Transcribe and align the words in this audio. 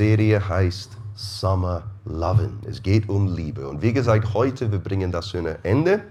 Serie 0.00 0.48
heißt 0.48 0.96
Summer 1.16 1.82
Lovin'. 2.06 2.64
Es 2.64 2.80
geht 2.80 3.08
um 3.08 3.34
Liebe. 3.34 3.66
Und 3.66 3.82
wie 3.82 3.92
gesagt, 3.92 4.32
heute, 4.32 4.70
wir 4.70 4.78
bringen 4.78 5.10
das 5.10 5.26
zu 5.26 5.38
einem 5.38 5.56
Ende. 5.64 6.04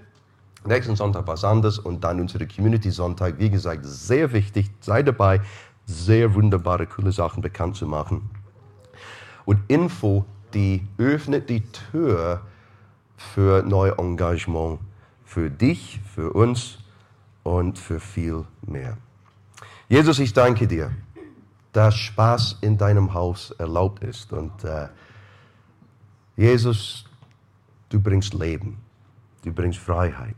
Nächsten 0.66 0.98
Sonntag 0.98 1.26
was 1.26 1.46
anderes 1.46 1.80
und 1.80 2.04
dann 2.04 2.20
unsere 2.20 2.46
Community 2.48 2.92
Sonntag. 2.92 3.40
Wie 3.40 3.50
gesagt, 3.50 3.86
sehr 3.86 4.34
wichtig. 4.34 4.70
Sei 4.82 5.04
dabei, 5.04 5.40
sehr 5.86 6.36
wunderbare, 6.36 6.86
coole 6.86 7.14
Sachen 7.14 7.42
bekannt 7.42 7.78
zu 7.78 7.88
machen. 7.88 8.30
Und 9.46 9.60
Info, 9.70 10.26
die 10.54 10.86
öffnet 10.98 11.50
die 11.50 11.62
Tür 11.62 12.42
für 13.16 13.64
neues 13.64 13.98
Engagement. 13.98 14.80
Für 15.24 15.50
dich, 15.50 16.02
für 16.14 16.34
uns 16.34 16.80
und 17.44 17.80
für 17.80 18.02
viel 18.02 18.44
mehr. 18.64 18.98
Jesus, 19.88 20.20
ich 20.20 20.34
danke 20.34 20.68
dir 20.68 20.92
dass 21.78 21.94
Spaß 21.94 22.58
in 22.62 22.76
deinem 22.76 23.14
Haus 23.14 23.52
erlaubt 23.52 24.04
ist. 24.04 24.34
Und 24.34 24.64
äh, 24.64 24.88
Jesus, 26.36 27.06
du 27.90 28.02
bringst 28.02 28.34
Leben, 28.34 28.80
du 29.44 29.54
bringst 29.54 29.78
Freiheit. 29.78 30.36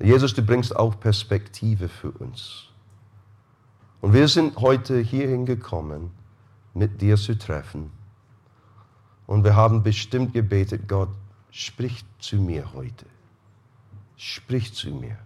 Jesus, 0.00 0.32
du 0.32 0.42
bringst 0.42 0.76
auch 0.76 1.00
Perspektive 1.00 1.88
für 1.88 2.12
uns. 2.12 2.68
Und 4.00 4.12
wir 4.12 4.28
sind 4.28 4.56
heute 4.58 5.00
hierhin 5.00 5.44
gekommen, 5.44 6.12
mit 6.72 7.00
dir 7.00 7.16
zu 7.16 7.36
treffen. 7.36 7.90
Und 9.26 9.42
wir 9.42 9.56
haben 9.56 9.82
bestimmt 9.82 10.32
gebetet, 10.32 10.86
Gott, 10.86 11.10
sprich 11.50 12.04
zu 12.20 12.36
mir 12.36 12.74
heute. 12.74 13.06
Sprich 14.16 14.72
zu 14.72 14.90
mir. 14.90 15.18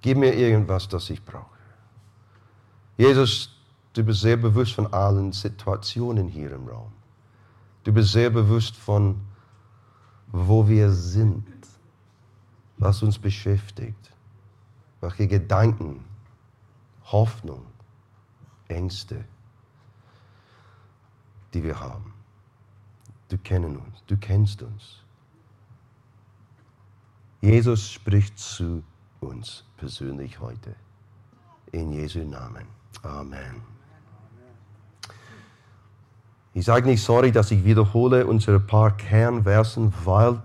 Gib 0.00 0.18
mir 0.18 0.34
irgendwas, 0.34 0.88
das 0.88 1.08
ich 1.10 1.24
brauche. 1.24 1.59
Jesus, 3.00 3.48
du 3.94 4.04
bist 4.04 4.20
sehr 4.20 4.36
bewusst 4.36 4.74
von 4.74 4.92
allen 4.92 5.32
Situationen 5.32 6.28
hier 6.28 6.52
im 6.52 6.68
Raum. 6.68 6.92
Du 7.82 7.94
bist 7.94 8.12
sehr 8.12 8.28
bewusst 8.28 8.76
von, 8.76 9.18
wo 10.26 10.68
wir 10.68 10.90
sind, 10.90 11.46
was 12.76 13.02
uns 13.02 13.18
beschäftigt, 13.18 14.12
welche 15.00 15.26
Gedanken, 15.26 16.04
Hoffnung, 17.04 17.64
Ängste, 18.68 19.24
die 21.54 21.64
wir 21.64 21.80
haben. 21.80 22.12
Du 23.30 23.38
kennst 23.38 23.78
uns, 23.78 24.04
du 24.08 24.16
kennst 24.18 24.62
uns. 24.62 25.02
Jesus 27.40 27.92
spricht 27.92 28.38
zu 28.38 28.82
uns 29.20 29.64
persönlich 29.78 30.38
heute. 30.38 30.76
In 31.72 31.92
Jesu 31.92 32.18
Namen. 32.18 32.79
Amen. 33.02 33.62
Ich 36.52 36.64
sage 36.64 36.88
nicht 36.88 37.02
sorry, 37.02 37.30
dass 37.30 37.50
ich 37.50 37.64
wiederhole 37.64 38.26
unsere 38.26 38.58
paar 38.58 38.96
Kernversen, 38.96 39.94
weil 40.04 40.42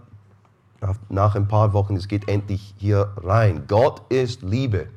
nach 1.09 1.35
ein 1.35 1.47
paar 1.47 1.73
Wochen 1.73 1.95
es 1.95 2.07
geht 2.07 2.29
endlich 2.29 2.75
hier 2.77 3.11
rein. 3.17 3.65
Gott 3.67 4.01
ist 4.09 4.43
Liebe. 4.43 4.87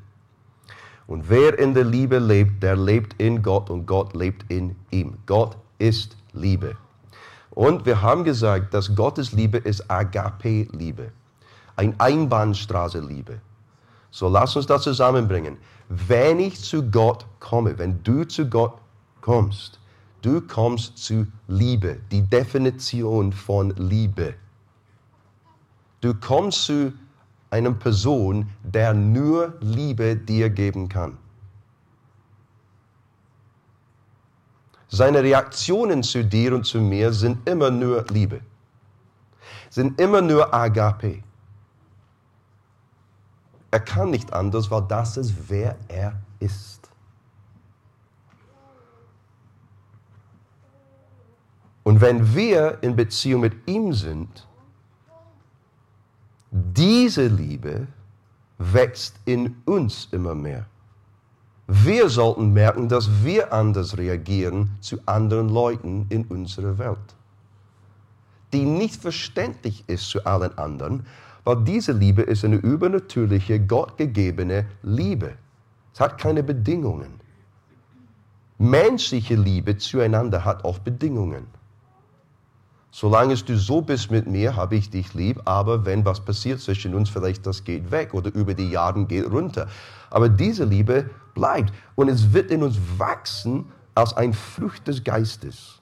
Und 1.06 1.30
wer 1.30 1.58
in 1.58 1.72
der 1.72 1.84
Liebe 1.84 2.18
lebt, 2.18 2.62
der 2.62 2.76
lebt 2.76 3.20
in 3.20 3.42
Gott 3.42 3.70
und 3.70 3.86
Gott 3.86 4.14
lebt 4.14 4.50
in 4.50 4.76
ihm. 4.90 5.16
Gott 5.24 5.56
ist 5.78 6.16
Liebe. 6.34 6.76
Und 7.50 7.86
wir 7.86 8.02
haben 8.02 8.24
gesagt, 8.24 8.74
dass 8.74 8.94
Gottes 8.94 9.32
Liebe 9.32 9.56
ist 9.56 9.90
Agape-Liebe. 9.90 11.10
Ein 11.76 11.98
Einbahnstraße-Liebe. 11.98 13.40
So 14.10 14.28
lass 14.28 14.54
uns 14.56 14.66
das 14.66 14.82
zusammenbringen 14.82 15.56
wenn 15.88 16.38
ich 16.38 16.60
zu 16.60 16.82
Gott 16.82 17.26
komme, 17.40 17.78
wenn 17.78 18.02
du 18.02 18.24
zu 18.24 18.48
Gott 18.48 18.78
kommst, 19.20 19.78
du 20.22 20.40
kommst 20.40 20.98
zu 20.98 21.26
Liebe, 21.46 22.00
die 22.10 22.22
Definition 22.22 23.32
von 23.32 23.70
Liebe. 23.76 24.34
Du 26.00 26.14
kommst 26.14 26.64
zu 26.64 26.92
einer 27.50 27.72
Person, 27.72 28.48
der 28.62 28.92
nur 28.92 29.54
Liebe 29.60 30.16
dir 30.16 30.50
geben 30.50 30.88
kann. 30.88 31.16
Seine 34.88 35.22
Reaktionen 35.22 36.02
zu 36.02 36.24
dir 36.24 36.54
und 36.54 36.64
zu 36.64 36.80
mir 36.80 37.12
sind 37.12 37.46
immer 37.48 37.70
nur 37.70 38.04
Liebe, 38.10 38.40
sind 39.68 40.00
immer 40.00 40.22
nur 40.22 40.52
Agape. 40.52 41.22
Er 43.70 43.80
kann 43.80 44.10
nicht 44.10 44.32
anders, 44.32 44.70
weil 44.70 44.82
das 44.82 45.16
ist, 45.16 45.34
wer 45.48 45.76
er 45.88 46.14
ist. 46.40 46.88
Und 51.84 52.00
wenn 52.00 52.34
wir 52.34 52.78
in 52.82 52.96
Beziehung 52.96 53.40
mit 53.42 53.66
ihm 53.66 53.92
sind, 53.92 54.46
diese 56.50 57.26
Liebe 57.26 57.86
wächst 58.58 59.16
in 59.24 59.56
uns 59.64 60.08
immer 60.10 60.34
mehr. 60.34 60.66
Wir 61.66 62.08
sollten 62.08 62.52
merken, 62.52 62.88
dass 62.88 63.22
wir 63.22 63.52
anders 63.52 63.98
reagieren 63.98 64.70
zu 64.80 64.98
anderen 65.06 65.50
Leuten 65.50 66.06
in 66.08 66.24
unserer 66.24 66.78
Welt, 66.78 67.14
die 68.52 68.64
nicht 68.64 69.00
verständlich 69.00 69.84
ist 69.86 70.08
zu 70.08 70.24
allen 70.24 70.56
anderen, 70.56 71.06
weil 71.48 71.64
diese 71.64 71.92
Liebe 71.92 72.20
ist 72.20 72.44
eine 72.44 72.56
übernatürliche, 72.56 73.58
gottgegebene 73.58 74.66
Liebe. 74.82 75.32
Es 75.94 75.98
hat 75.98 76.18
keine 76.18 76.42
Bedingungen. 76.42 77.20
Menschliche 78.58 79.34
Liebe 79.34 79.78
zueinander 79.78 80.44
hat 80.44 80.62
oft 80.66 80.84
Bedingungen. 80.84 81.46
Solange 82.90 83.34
du 83.34 83.56
so 83.56 83.80
bist 83.80 84.10
mit 84.10 84.26
mir, 84.26 84.56
habe 84.56 84.76
ich 84.76 84.90
dich 84.90 85.14
lieb, 85.14 85.40
aber 85.46 85.86
wenn 85.86 86.04
was 86.04 86.22
passiert 86.22 86.60
zwischen 86.60 86.94
uns, 86.94 87.08
vielleicht 87.08 87.46
das 87.46 87.64
geht 87.64 87.90
weg 87.90 88.12
oder 88.12 88.30
über 88.34 88.52
die 88.52 88.68
Jahre 88.68 89.06
geht 89.06 89.30
runter. 89.30 89.68
Aber 90.10 90.28
diese 90.28 90.66
Liebe 90.66 91.08
bleibt 91.32 91.72
und 91.94 92.08
es 92.10 92.30
wird 92.34 92.50
in 92.50 92.62
uns 92.62 92.76
wachsen 92.98 93.72
als 93.94 94.14
ein 94.14 94.34
Frucht 94.34 94.86
des 94.86 95.02
Geistes. 95.02 95.77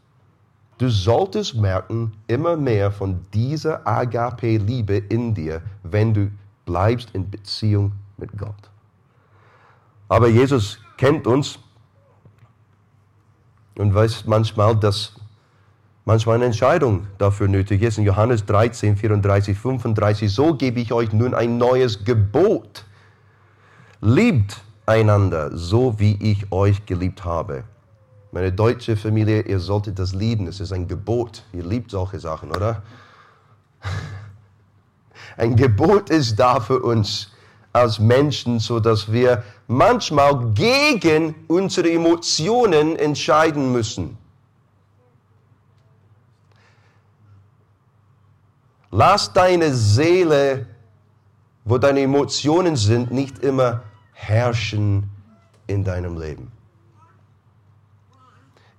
Du 0.78 0.91
solltest 0.91 1.54
merken, 1.54 2.12
immer 2.26 2.56
mehr 2.56 2.91
von 2.91 3.20
dieser 3.32 3.87
Agape-Liebe 3.87 4.97
in 4.97 5.32
dir, 5.32 5.62
wenn 5.82 6.12
du 6.12 6.31
bleibst 6.66 7.10
in 7.14 7.31
Beziehung 7.31 7.92
mit 8.19 8.37
Gott. 8.37 8.70
Aber 10.09 10.28
Jesus 10.28 10.78
kennt 10.98 11.26
uns 11.26 11.59
und 13.78 13.94
weiß 13.94 14.26
manchmal, 14.26 14.76
dass 14.76 15.15
manchmal 16.04 16.36
eine 16.36 16.47
Entscheidung 16.47 17.06
dafür 17.16 17.48
nötig 17.48 17.82
ist. 17.82 17.97
In 17.97 18.04
Johannes 18.04 18.44
13, 18.44 18.97
34, 18.97 19.56
35, 19.59 20.32
so 20.32 20.54
gebe 20.54 20.81
ich 20.81 20.92
euch 20.92 21.12
nun 21.12 21.34
ein 21.34 21.56
neues 21.56 22.04
Gebot. 22.04 22.84
Liebt 24.03 24.62
einander, 24.84 25.56
so 25.56 25.98
wie 25.98 26.16
ich 26.20 26.53
euch 26.53 26.84
geliebt 26.84 27.25
habe. 27.25 27.65
Meine 28.36 28.52
deutsche 28.52 28.98
Familie, 28.98 29.41
ihr 29.41 29.60
solltet 29.60 29.98
das 29.98 30.12
lieben. 30.12 30.47
Es 30.47 30.60
ist 30.60 30.70
ein 30.70 30.86
Gebot. 30.86 31.42
Ihr 31.54 31.64
liebt 31.64 31.91
solche 31.91 32.20
Sachen, 32.20 32.50
oder? 32.50 32.82
Ein 35.38 35.56
Gebot 35.56 36.10
ist 36.10 36.38
da 36.38 36.60
für 36.60 36.80
uns 36.80 37.32
als 37.72 37.98
Menschen, 37.98 38.58
so 38.58 38.78
dass 38.78 39.10
wir 39.10 39.42
manchmal 39.69 40.52
gegen 40.52 41.34
unsere 41.48 41.91
Emotionen 41.91 42.97
entscheiden 42.97 43.72
müssen. 43.72 44.19
Lass 48.91 49.32
deine 49.32 49.72
Seele, 49.72 50.66
wo 51.64 51.78
deine 51.78 52.03
Emotionen 52.03 52.76
sind, 52.76 53.10
nicht 53.10 53.38
immer 53.38 53.80
herrschen 54.12 55.08
in 55.66 55.84
deinem 55.84 56.20
Leben. 56.20 56.53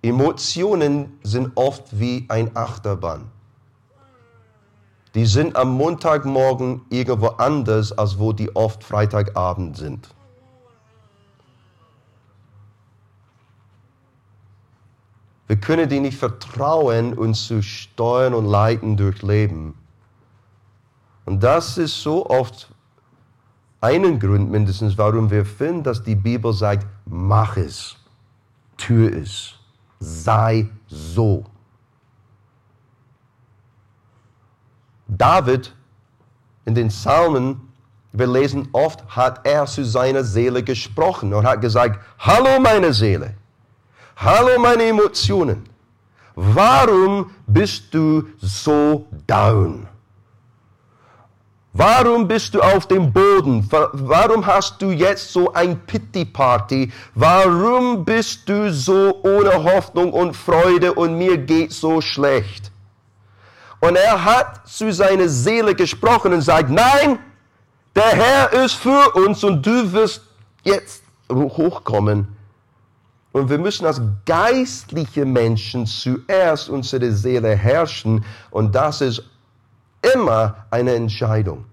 Emotionen 0.07 1.19
sind 1.22 1.51
oft 1.56 2.00
wie 2.00 2.25
ein 2.30 2.56
Achterbahn. 2.56 3.30
Die 5.15 5.25
sind 5.25 5.56
am 5.57 5.71
Montagmorgen 5.71 6.81
irgendwo 6.89 7.27
anders, 7.27 7.92
als 7.92 8.18
wo 8.18 8.31
die 8.31 8.56
oft 8.56 8.86
Freitagabend 8.86 9.75
sind. 9.75 10.07
Wir 15.48 15.57
können 15.57 15.89
die 15.89 16.00
nicht 16.00 16.18
vertrauen, 16.18 17.13
uns 17.13 17.48
zu 17.48 17.62
steuern 17.62 18.33
und 18.33 18.45
leiten 18.45 18.95
durch 18.95 19.21
Leben. 19.21 19.74
Und 21.25 21.44
das 21.44 21.77
ist 21.77 22.01
so 22.01 22.30
oft 22.30 22.69
einen 23.81 24.19
Grund 24.19 24.51
mindestens, 24.51 24.98
warum 24.98 25.30
wir 25.31 25.45
finden, 25.45 25.83
dass 25.83 26.01
die 26.01 26.15
Bibel 26.15 26.53
sagt, 26.53 26.86
mach 27.06 27.57
es, 27.57 27.98
tu 28.77 29.07
es 29.07 29.57
sei 30.00 30.70
so. 30.88 31.46
David 35.08 35.74
in 36.66 36.76
den 36.76 36.90
Psalmen, 36.90 37.70
wir 38.12 38.28
lesen 38.28 38.68
oft, 38.74 39.16
hat 39.16 39.46
er 39.46 39.66
zu 39.66 39.86
seiner 39.86 40.24
Seele 40.24 40.64
gesprochen 40.64 41.34
und 41.34 41.46
hat 41.46 41.62
gesagt, 41.62 42.00
hallo 42.20 42.60
meine 42.60 42.94
Seele, 42.94 43.36
Hallo 44.20 44.60
meine 44.60 44.84
Emotionen. 44.84 45.70
Warum 46.34 47.30
bist 47.46 47.94
du 47.94 48.28
so 48.40 49.06
down? 49.28 49.88
Warum 51.77 52.27
bist 52.27 52.56
du 52.56 52.62
auf 52.62 52.88
dem 52.88 53.13
Boden? 53.13 53.69
Warum 53.69 54.44
hast 54.47 54.81
du 54.81 54.89
jetzt 54.89 55.31
so 55.31 55.53
ein 55.53 55.79
Pity-Party? 55.85 56.91
Warum 57.13 58.03
bist 58.03 58.50
du 58.50 58.74
so 58.74 59.21
ohne 59.21 59.63
Hoffnung 59.63 60.12
und 60.12 60.35
Freude 60.35 60.95
und 60.95 61.19
mir 61.19 61.38
geht 61.38 61.71
so 61.71 62.01
schlecht? 62.01 62.71
Und 63.79 63.95
er 63.95 64.25
hat 64.25 64.68
zu 64.68 64.91
seiner 64.91 65.29
Seele 65.29 65.75
gesprochen 65.75 66.33
und 66.33 66.41
sagt, 66.41 66.71
nein, 66.71 67.19
der 67.95 68.09
Herr 68.09 68.53
ist 68.53 68.74
für 68.74 69.12
uns 69.12 69.44
und 69.44 69.63
du 69.63 69.94
wirst 69.94 70.24
jetzt 70.63 71.03
hochkommen. 71.31 72.27
Und 73.33 73.51
wir 73.51 73.59
müssen 73.59 73.85
als 73.85 74.01
geistliche 74.25 75.25
Menschen 75.25 75.85
zuerst 75.85 76.69
unsere 76.69 77.12
Seele 77.12 77.56
herrschen. 77.56 78.25
Und 78.50 78.74
das 78.74 79.01
ist 79.01 79.21
immer 80.13 80.65
eine 80.69 80.94
Entscheidung. 80.95 81.65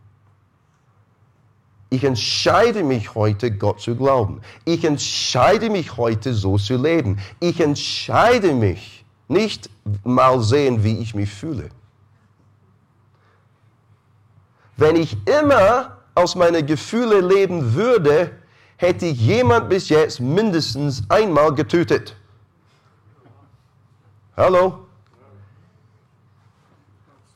Ich 1.91 2.03
entscheide 2.03 2.83
mich 2.83 3.15
heute, 3.15 3.53
Gott 3.53 3.81
zu 3.81 3.95
glauben. 3.95 4.41
Ich 4.65 4.85
entscheide 4.85 5.71
mich 5.71 5.97
heute, 5.97 6.35
so 6.35 6.59
zu 6.59 6.77
leben. 6.77 7.21
Ich 7.39 7.61
entscheide 7.61 8.53
mich, 8.53 9.05
nicht 9.29 9.71
mal 10.03 10.41
sehen, 10.41 10.83
wie 10.83 10.99
ich 10.99 11.15
mich 11.15 11.31
fühle. 11.31 11.69
Wenn 14.77 14.97
ich 14.97 15.17
immer 15.27 15.99
aus 16.17 16.35
meinen 16.35 16.67
Gefühlen 16.67 17.29
leben 17.29 17.75
würde, 17.75 18.33
hätte 18.77 19.07
ich 19.07 19.21
jemand 19.21 19.69
bis 19.69 19.89
jetzt 19.89 20.21
mindestens 20.21 21.03
einmal 21.09 21.55
getötet. 21.55 22.17
Hallo? 24.37 24.84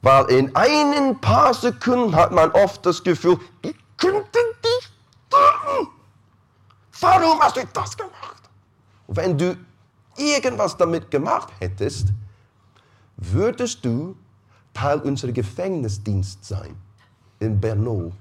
Weil 0.02 0.26
in 0.26 0.54
ein 0.54 1.20
paar 1.20 1.52
Sekunden 1.54 2.14
hat 2.14 2.30
man 2.32 2.50
oft 2.52 2.86
das 2.86 3.02
Gefühl, 3.02 3.38
ich 3.62 3.74
könnte 3.96 4.38
dich 4.64 4.90
töten. 5.28 5.88
Warum 7.00 7.40
hast 7.40 7.56
du 7.56 7.62
das 7.72 7.96
gemacht? 7.96 8.42
Wenn 9.08 9.36
du 9.36 9.56
irgendwas 10.16 10.76
damit 10.76 11.10
gemacht 11.10 11.48
hättest, 11.58 12.08
würdest 13.16 13.84
du 13.84 14.16
Teil 14.72 15.00
unserer 15.00 15.32
Gefängnisdienst 15.32 16.44
sein 16.44 16.76
in 17.40 17.60
Bernau 17.60 18.12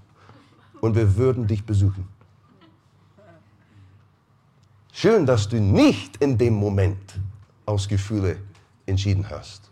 und 0.81 0.95
wir 0.95 1.15
würden 1.15 1.45
dich 1.45 1.63
besuchen. 1.63 2.07
Schön, 4.91 5.27
dass 5.27 5.47
du 5.47 5.61
nicht 5.61 6.17
in 6.17 6.37
dem 6.37 6.55
Moment 6.55 7.19
aus 7.67 7.87
Gefühle 7.87 8.41
entschieden 8.87 9.29
hast, 9.29 9.69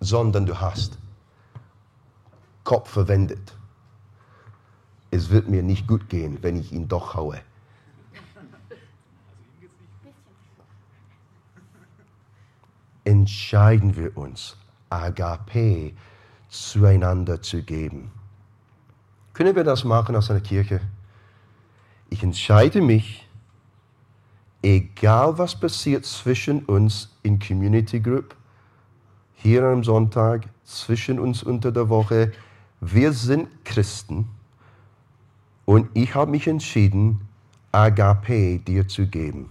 sondern 0.00 0.46
du 0.46 0.58
hast 0.58 0.96
Kopf 2.64 2.90
verwendet. 2.90 3.52
Es 5.10 5.30
wird 5.30 5.48
mir 5.48 5.62
nicht 5.62 5.86
gut 5.86 6.08
gehen, 6.08 6.38
wenn 6.42 6.56
ich 6.56 6.72
ihn 6.72 6.88
doch 6.88 7.14
haue. 7.14 7.40
Entscheiden 13.04 13.96
wir 13.96 14.16
uns, 14.16 14.56
Agape 14.88 15.92
zueinander 16.48 17.42
zu 17.42 17.62
geben. 17.62 18.10
Können 19.32 19.56
wir 19.56 19.64
das 19.64 19.84
machen 19.84 20.14
aus 20.14 20.30
einer 20.30 20.40
Kirche? 20.40 20.80
Ich 22.10 22.22
entscheide 22.22 22.80
mich, 22.80 23.26
egal 24.62 25.38
was 25.38 25.58
passiert 25.58 26.04
zwischen 26.04 26.64
uns 26.66 27.16
in 27.22 27.38
Community 27.38 28.00
Group, 28.00 28.36
hier 29.34 29.64
am 29.64 29.82
Sonntag, 29.82 30.48
zwischen 30.64 31.18
uns 31.18 31.42
unter 31.42 31.72
der 31.72 31.88
Woche, 31.88 32.32
wir 32.82 33.12
sind 33.12 33.48
Christen 33.64 34.28
und 35.64 35.88
ich 35.94 36.16
habe 36.16 36.32
mich 36.32 36.48
entschieden, 36.48 37.20
Agape 37.70 38.58
dir 38.58 38.86
zu 38.88 39.06
geben. 39.06 39.48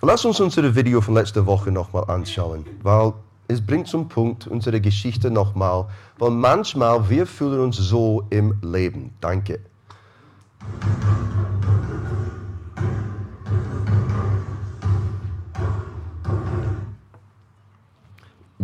Lass 0.00 0.24
uns 0.24 0.40
unser 0.40 0.74
Video 0.74 1.02
von 1.02 1.14
letzter 1.14 1.44
Woche 1.44 1.70
nochmal 1.70 2.04
anschauen, 2.08 2.64
weil 2.82 3.12
es 3.48 3.64
bringt 3.64 3.86
zum 3.86 4.08
Punkt 4.08 4.46
unsere 4.46 4.80
Geschichte 4.80 5.30
nochmal, 5.30 5.88
weil 6.18 6.30
manchmal 6.30 7.10
wir 7.10 7.26
fühlen 7.26 7.60
uns 7.60 7.76
so 7.76 8.26
im 8.30 8.58
Leben. 8.62 9.12
Danke. 9.20 9.60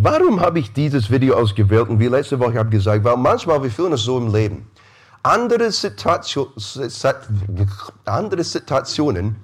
Warum 0.05 0.39
habe 0.41 0.59
ich 0.59 0.71
dieses 0.71 1.11
Video 1.11 1.35
ausgewählt 1.35 1.89
und 1.89 1.99
wie 1.99 2.09
letzte 2.09 2.39
Woche 2.39 2.59
habe 2.59 2.69
ich 2.69 2.75
gesagt, 2.75 3.03
weil 3.05 3.17
manchmal 3.17 3.63
wir 3.63 3.71
fühlen 3.71 3.93
uns 3.93 4.03
so 4.03 4.19
im 4.19 4.35
Leben. 4.35 4.71
Andere, 5.23 5.73
Situation, 5.73 6.49
andere 8.05 8.45
Situationen 8.45 9.37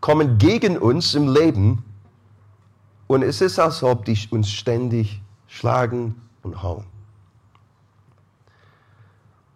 kommen 0.00 0.38
gegen 0.38 0.76
uns 0.76 1.14
im 1.14 1.32
Leben 1.32 1.84
und 3.06 3.22
es 3.22 3.40
ist, 3.40 3.60
als 3.60 3.84
ob 3.84 4.04
die 4.04 4.18
uns 4.30 4.50
ständig 4.50 5.22
schlagen 5.46 6.20
und 6.42 6.64
hauen. 6.64 6.84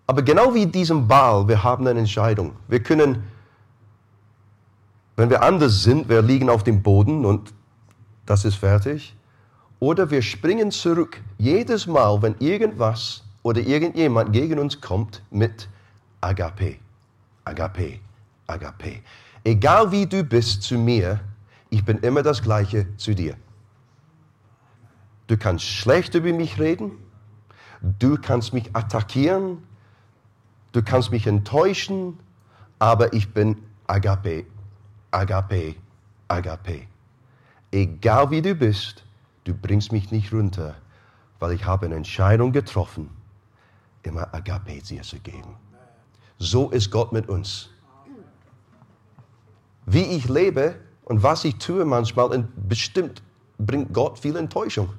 Aber 0.06 0.22
genau 0.22 0.54
wie 0.54 0.66
diesem 0.66 1.08
Ball, 1.08 1.48
wir 1.48 1.64
haben 1.64 1.88
eine 1.88 1.98
Entscheidung. 1.98 2.52
Wir 2.68 2.80
können, 2.80 3.24
wenn 5.16 5.28
wir 5.28 5.42
anders 5.42 5.82
sind, 5.82 6.08
wir 6.08 6.22
liegen 6.22 6.48
auf 6.48 6.62
dem 6.62 6.84
Boden 6.84 7.24
und 7.24 7.52
das 8.30 8.44
ist 8.44 8.54
fertig. 8.54 9.16
Oder 9.80 10.08
wir 10.12 10.22
springen 10.22 10.70
zurück 10.70 11.20
jedes 11.36 11.88
Mal, 11.88 12.22
wenn 12.22 12.36
irgendwas 12.38 13.24
oder 13.42 13.60
irgendjemand 13.60 14.32
gegen 14.32 14.60
uns 14.60 14.80
kommt 14.80 15.20
mit 15.32 15.68
Agape, 16.20 16.76
Agape, 17.44 17.98
Agape. 18.46 19.00
Egal 19.42 19.90
wie 19.90 20.06
du 20.06 20.22
bist 20.22 20.62
zu 20.62 20.78
mir, 20.78 21.18
ich 21.70 21.84
bin 21.84 21.98
immer 21.98 22.22
das 22.22 22.40
Gleiche 22.40 22.86
zu 22.98 23.14
dir. 23.14 23.34
Du 25.26 25.36
kannst 25.36 25.64
schlecht 25.64 26.14
über 26.14 26.32
mich 26.32 26.60
reden, 26.60 26.92
du 27.98 28.16
kannst 28.16 28.52
mich 28.52 28.70
attackieren, 28.76 29.58
du 30.70 30.82
kannst 30.82 31.10
mich 31.10 31.26
enttäuschen, 31.26 32.16
aber 32.78 33.12
ich 33.12 33.34
bin 33.34 33.56
Agape, 33.88 34.44
Agape, 35.10 35.74
Agape. 36.28 36.86
Egal 37.70 38.30
wie 38.30 38.42
du 38.42 38.54
bist, 38.54 39.04
du 39.44 39.54
bringst 39.54 39.92
mich 39.92 40.10
nicht 40.10 40.32
runter, 40.32 40.74
weil 41.38 41.52
ich 41.52 41.64
habe 41.64 41.86
eine 41.86 41.96
Entscheidung 41.96 42.52
getroffen, 42.52 43.10
immer 44.02 44.32
Agape 44.34 44.80
dir 44.80 45.02
zu 45.02 45.18
geben. 45.20 45.56
So 46.38 46.70
ist 46.70 46.90
Gott 46.90 47.12
mit 47.12 47.28
uns. 47.28 47.70
Wie 49.86 50.02
ich 50.02 50.28
lebe, 50.28 50.76
und 51.04 51.24
was 51.24 51.44
ich 51.44 51.56
tue 51.56 51.84
manchmal, 51.84 52.46
bestimmt 52.68 53.20
bringt 53.58 53.92
Gott 53.92 54.18
viel 54.18 54.36
Enttäuschung. 54.36 54.90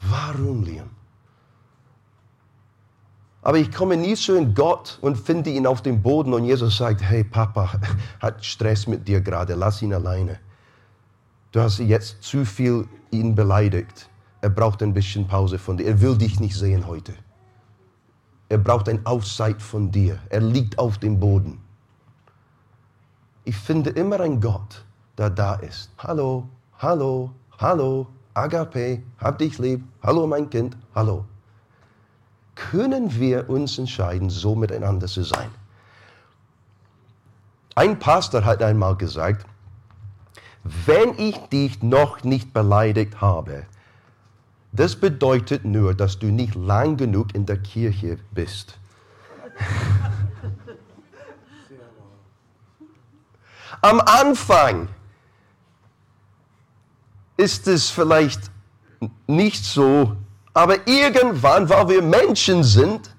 Warum, 0.00 0.62
Liam? 0.62 0.88
Aber 3.42 3.58
ich 3.58 3.72
komme 3.72 3.96
nie 3.96 4.14
zu 4.14 4.36
in 4.36 4.54
Gott 4.54 4.98
und 5.00 5.16
finde 5.16 5.50
ihn 5.50 5.66
auf 5.66 5.82
dem 5.82 6.02
Boden 6.02 6.32
und 6.34 6.44
Jesus 6.44 6.76
sagt, 6.76 7.02
hey 7.02 7.24
Papa, 7.24 7.72
hat 8.20 8.44
Stress 8.44 8.86
mit 8.86 9.08
dir 9.08 9.20
gerade, 9.20 9.54
lass 9.54 9.82
ihn 9.82 9.94
alleine. 9.94 10.38
Du 11.52 11.60
hast 11.60 11.78
jetzt 11.78 12.22
zu 12.22 12.44
viel 12.44 12.88
ihn 13.10 13.34
beleidigt. 13.34 14.08
Er 14.40 14.50
braucht 14.50 14.82
ein 14.82 14.94
bisschen 14.94 15.26
Pause 15.26 15.58
von 15.58 15.76
dir. 15.76 15.86
Er 15.86 16.00
will 16.00 16.16
dich 16.16 16.38
nicht 16.38 16.56
sehen 16.56 16.86
heute. 16.86 17.14
Er 18.48 18.58
braucht 18.58 18.88
ein 18.88 19.04
Auszeit 19.04 19.60
von 19.60 19.90
dir. 19.90 20.18
Er 20.28 20.40
liegt 20.40 20.78
auf 20.78 20.98
dem 20.98 21.18
Boden. 21.18 21.60
Ich 23.44 23.56
finde 23.56 23.90
immer 23.90 24.20
einen 24.20 24.40
Gott, 24.40 24.84
der 25.18 25.30
da 25.30 25.54
ist. 25.54 25.90
Hallo, 25.98 26.48
hallo, 26.78 27.32
hallo, 27.58 28.06
Agape, 28.34 29.02
hab 29.18 29.38
dich 29.38 29.58
lieb, 29.58 29.82
hallo 30.02 30.26
mein 30.26 30.48
Kind, 30.50 30.76
hallo. 30.94 31.24
Können 32.54 33.12
wir 33.18 33.48
uns 33.48 33.78
entscheiden, 33.78 34.30
so 34.30 34.54
miteinander 34.54 35.06
zu 35.06 35.22
sein? 35.22 35.50
Ein 37.74 37.98
Pastor 37.98 38.44
hat 38.44 38.62
einmal 38.62 38.96
gesagt, 38.96 39.46
wenn 40.64 41.18
ich 41.18 41.36
dich 41.48 41.82
noch 41.82 42.22
nicht 42.22 42.52
beleidigt 42.52 43.20
habe, 43.20 43.66
das 44.72 44.94
bedeutet 44.96 45.64
nur, 45.64 45.94
dass 45.94 46.18
du 46.18 46.26
nicht 46.26 46.54
lang 46.54 46.96
genug 46.96 47.34
in 47.34 47.46
der 47.46 47.58
Kirche 47.58 48.18
bist. 48.32 48.78
Am 53.82 54.00
Anfang 54.00 54.88
ist 57.36 57.66
es 57.66 57.88
vielleicht 57.90 58.50
nicht 59.26 59.64
so, 59.64 60.16
aber 60.52 60.86
irgendwann, 60.86 61.68
weil 61.68 61.88
wir 61.88 62.02
Menschen 62.02 62.62
sind 62.62 63.10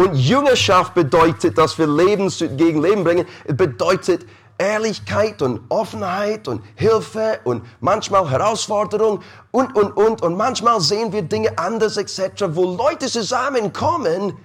Und 0.00 0.14
Jüngerschaft 0.14 0.94
bedeutet, 0.94 1.58
dass 1.58 1.76
wir 1.76 1.86
Leben 1.86 2.32
gegen 2.56 2.80
Leben 2.80 3.04
bringen. 3.04 3.26
Bedeutet 3.48 4.24
Ehrlichkeit 4.60 5.40
und 5.40 5.62
Offenheit 5.70 6.46
und 6.46 6.62
Hilfe 6.74 7.40
und 7.44 7.64
manchmal 7.80 8.30
Herausforderung 8.30 9.22
und, 9.50 9.74
und, 9.74 9.96
und. 9.96 10.22
Und 10.22 10.36
manchmal 10.36 10.80
sehen 10.80 11.12
wir 11.12 11.22
Dinge 11.22 11.58
anders 11.58 11.96
etc., 11.96 12.44
wo 12.48 12.76
Leute 12.76 13.06
zusammenkommen, 13.06 14.36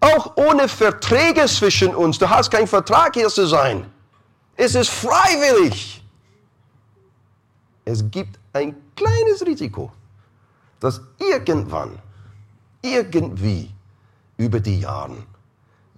auch 0.00 0.36
ohne 0.36 0.68
Verträge 0.68 1.46
zwischen 1.46 1.94
uns. 1.94 2.18
Du 2.18 2.28
hast 2.28 2.50
keinen 2.50 2.68
Vertrag 2.68 3.14
hier 3.14 3.28
zu 3.28 3.46
sein. 3.46 3.90
Es 4.56 4.74
ist 4.74 4.90
freiwillig. 4.90 6.04
Es 7.86 8.04
gibt 8.10 8.38
ein 8.52 8.76
kleines 8.94 9.44
Risiko, 9.46 9.90
dass 10.80 11.00
irgendwann, 11.18 11.98
irgendwie 12.82 13.70
über 14.36 14.60
die 14.60 14.80
Jahre 14.80 15.16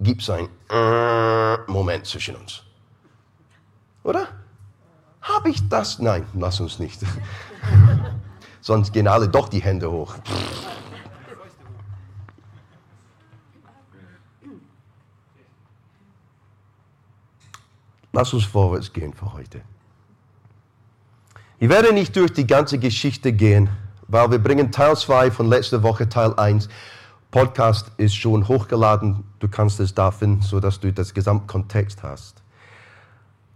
gibt 0.00 0.22
es 0.22 0.30
ein 0.30 0.48
äh, 0.70 1.56
Moment 1.70 2.06
zwischen 2.06 2.36
uns. 2.36 2.62
Oder? 4.02 4.28
Habe 5.20 5.50
ich 5.50 5.68
das? 5.68 5.98
Nein, 5.98 6.26
lass 6.34 6.58
uns 6.60 6.78
nicht. 6.78 7.00
Sonst 8.62 8.92
gehen 8.92 9.06
alle 9.06 9.28
doch 9.28 9.48
die 9.48 9.60
Hände 9.60 9.90
hoch. 9.90 10.14
Lass 18.12 18.32
uns 18.34 18.44
vorwärts 18.44 18.92
gehen 18.92 19.12
für 19.12 19.32
heute. 19.32 19.60
Ich 21.58 21.68
werde 21.68 21.92
nicht 21.92 22.16
durch 22.16 22.32
die 22.32 22.46
ganze 22.46 22.78
Geschichte 22.78 23.32
gehen, 23.32 23.68
weil 24.08 24.30
wir 24.30 24.38
bringen 24.38 24.72
Teil 24.72 24.96
2 24.96 25.30
von 25.30 25.48
letzter 25.48 25.82
Woche, 25.82 26.08
Teil 26.08 26.34
1. 26.34 26.68
Podcast 27.30 27.92
ist 27.96 28.16
schon 28.16 28.48
hochgeladen. 28.48 29.24
Du 29.38 29.48
kannst 29.48 29.78
es 29.80 29.94
da 29.94 30.10
finden, 30.10 30.42
sodass 30.42 30.80
du 30.80 30.92
das 30.92 31.14
Gesamtkontext 31.14 32.02
hast. 32.02 32.42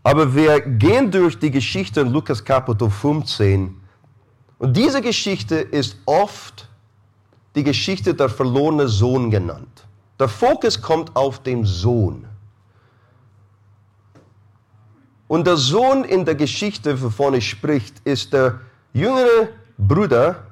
Aber 0.05 0.35
wir 0.35 0.61
gehen 0.61 1.11
durch 1.11 1.39
die 1.39 1.51
Geschichte 1.51 2.01
in 2.03 2.13
Lukas 2.13 2.45
Kapitel 2.45 2.91
15. 2.91 3.75
Und 4.59 4.77
diese 4.77 5.01
Geschichte 5.01 5.57
ist 5.57 5.97
oft 6.07 6.69
die 7.55 7.65
Geschichte 7.65 8.15
der 8.15 8.29
verlorene 8.29 8.87
Sohn 8.87 9.31
genannt. 9.31 9.87
Der 10.21 10.29
Fokus 10.29 10.81
kommt 10.81 11.15
auf 11.17 11.43
den 11.43 11.65
Sohn. 11.65 12.27
Und 15.27 15.47
der 15.47 15.57
Sohn 15.57 16.05
in 16.05 16.25
der 16.25 16.35
Geschichte, 16.35 17.01
wovon 17.03 17.35
ich 17.35 17.49
spricht, 17.49 18.01
ist 18.05 18.33
der 18.33 18.61
jüngere 18.93 19.49
Bruder, 19.79 20.45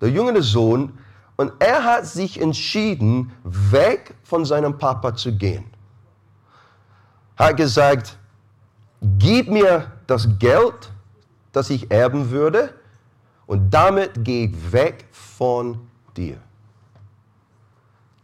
der 0.00 0.10
jüngere 0.10 0.42
Sohn, 0.42 0.92
und 1.38 1.52
er 1.60 1.84
hat 1.84 2.04
sich 2.04 2.40
entschieden, 2.40 3.32
weg 3.44 4.14
von 4.24 4.44
seinem 4.44 4.76
Papa 4.76 5.14
zu 5.14 5.32
gehen. 5.32 5.64
Hat 7.36 7.56
gesagt, 7.56 8.18
gib 9.00 9.48
mir 9.48 9.92
das 10.08 10.28
Geld, 10.40 10.90
das 11.52 11.70
ich 11.70 11.90
erben 11.92 12.30
würde, 12.30 12.74
und 13.46 13.70
damit 13.70 14.24
gehe 14.24 14.48
ich 14.48 14.72
weg 14.72 15.06
von 15.12 15.78
dir. 16.16 16.38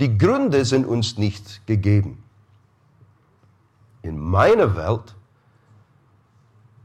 Die 0.01 0.19
Gründe 0.19 0.65
sind 0.65 0.85
uns 0.85 1.17
nicht 1.17 1.65
gegeben. 1.69 2.21
In 4.03 4.19
meiner 4.19 4.75
Welt 4.75 5.15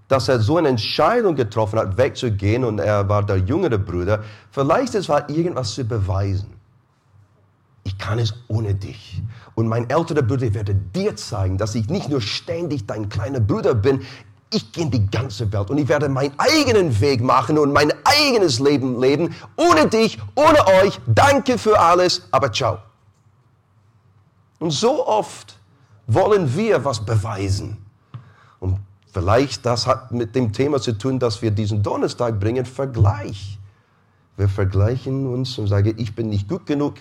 dass 0.09 0.27
er 0.27 0.39
so 0.39 0.57
eine 0.57 0.67
Entscheidung 0.67 1.35
getroffen 1.35 1.79
hat, 1.79 1.97
wegzugehen 1.97 2.65
und 2.65 2.79
er 2.79 3.07
war 3.07 3.23
der 3.23 3.37
jüngere 3.37 3.77
Bruder. 3.77 4.23
Vielleicht 4.51 4.95
es 4.95 5.07
war 5.07 5.29
irgendwas 5.29 5.75
zu 5.75 5.85
beweisen. 5.85 6.51
Ich 7.83 7.97
kann 7.97 8.19
es 8.19 8.33
ohne 8.47 8.75
dich. 8.75 9.21
Und 9.55 9.67
mein 9.67 9.89
älterer 9.89 10.23
Bruder 10.23 10.53
werde 10.53 10.75
dir 10.75 11.15
zeigen, 11.15 11.57
dass 11.57 11.75
ich 11.75 11.89
nicht 11.89 12.09
nur 12.09 12.21
ständig 12.21 12.85
dein 12.87 13.07
kleiner 13.07 13.39
Bruder 13.39 13.75
bin, 13.75 14.01
ich 14.51 14.71
gehe 14.71 14.85
in 14.85 14.91
die 14.91 15.05
ganze 15.11 15.51
Welt 15.53 15.69
und 15.69 15.77
ich 15.77 15.87
werde 15.87 16.09
meinen 16.09 16.33
eigenen 16.39 16.99
Weg 16.99 17.21
machen 17.21 17.59
und 17.59 17.71
mein 17.71 17.93
eigenes 18.03 18.59
Leben 18.59 18.99
leben. 18.99 19.35
Ohne 19.55 19.87
dich, 19.87 20.17
ohne 20.33 20.65
euch. 20.81 20.99
Danke 21.05 21.59
für 21.59 21.79
alles, 21.79 22.27
aber 22.31 22.51
ciao. 22.51 22.79
Und 24.57 24.71
so 24.71 25.05
oft 25.05 25.55
wollen 26.07 26.55
wir 26.55 26.83
was 26.83 27.05
beweisen. 27.05 27.77
Vielleicht 29.11 29.65
das 29.65 29.87
hat 29.87 30.11
mit 30.11 30.35
dem 30.35 30.53
Thema 30.53 30.79
zu 30.79 30.97
tun, 30.97 31.19
dass 31.19 31.41
wir 31.41 31.51
diesen 31.51 31.81
Donnerstag 31.81 32.39
bringen, 32.39 32.65
Vergleich. 32.65 33.57
Wir 34.37 34.47
vergleichen 34.47 35.27
uns 35.27 35.57
und 35.57 35.67
sagen, 35.67 35.95
ich 35.97 36.15
bin 36.15 36.29
nicht 36.29 36.47
gut 36.47 36.65
genug 36.65 36.95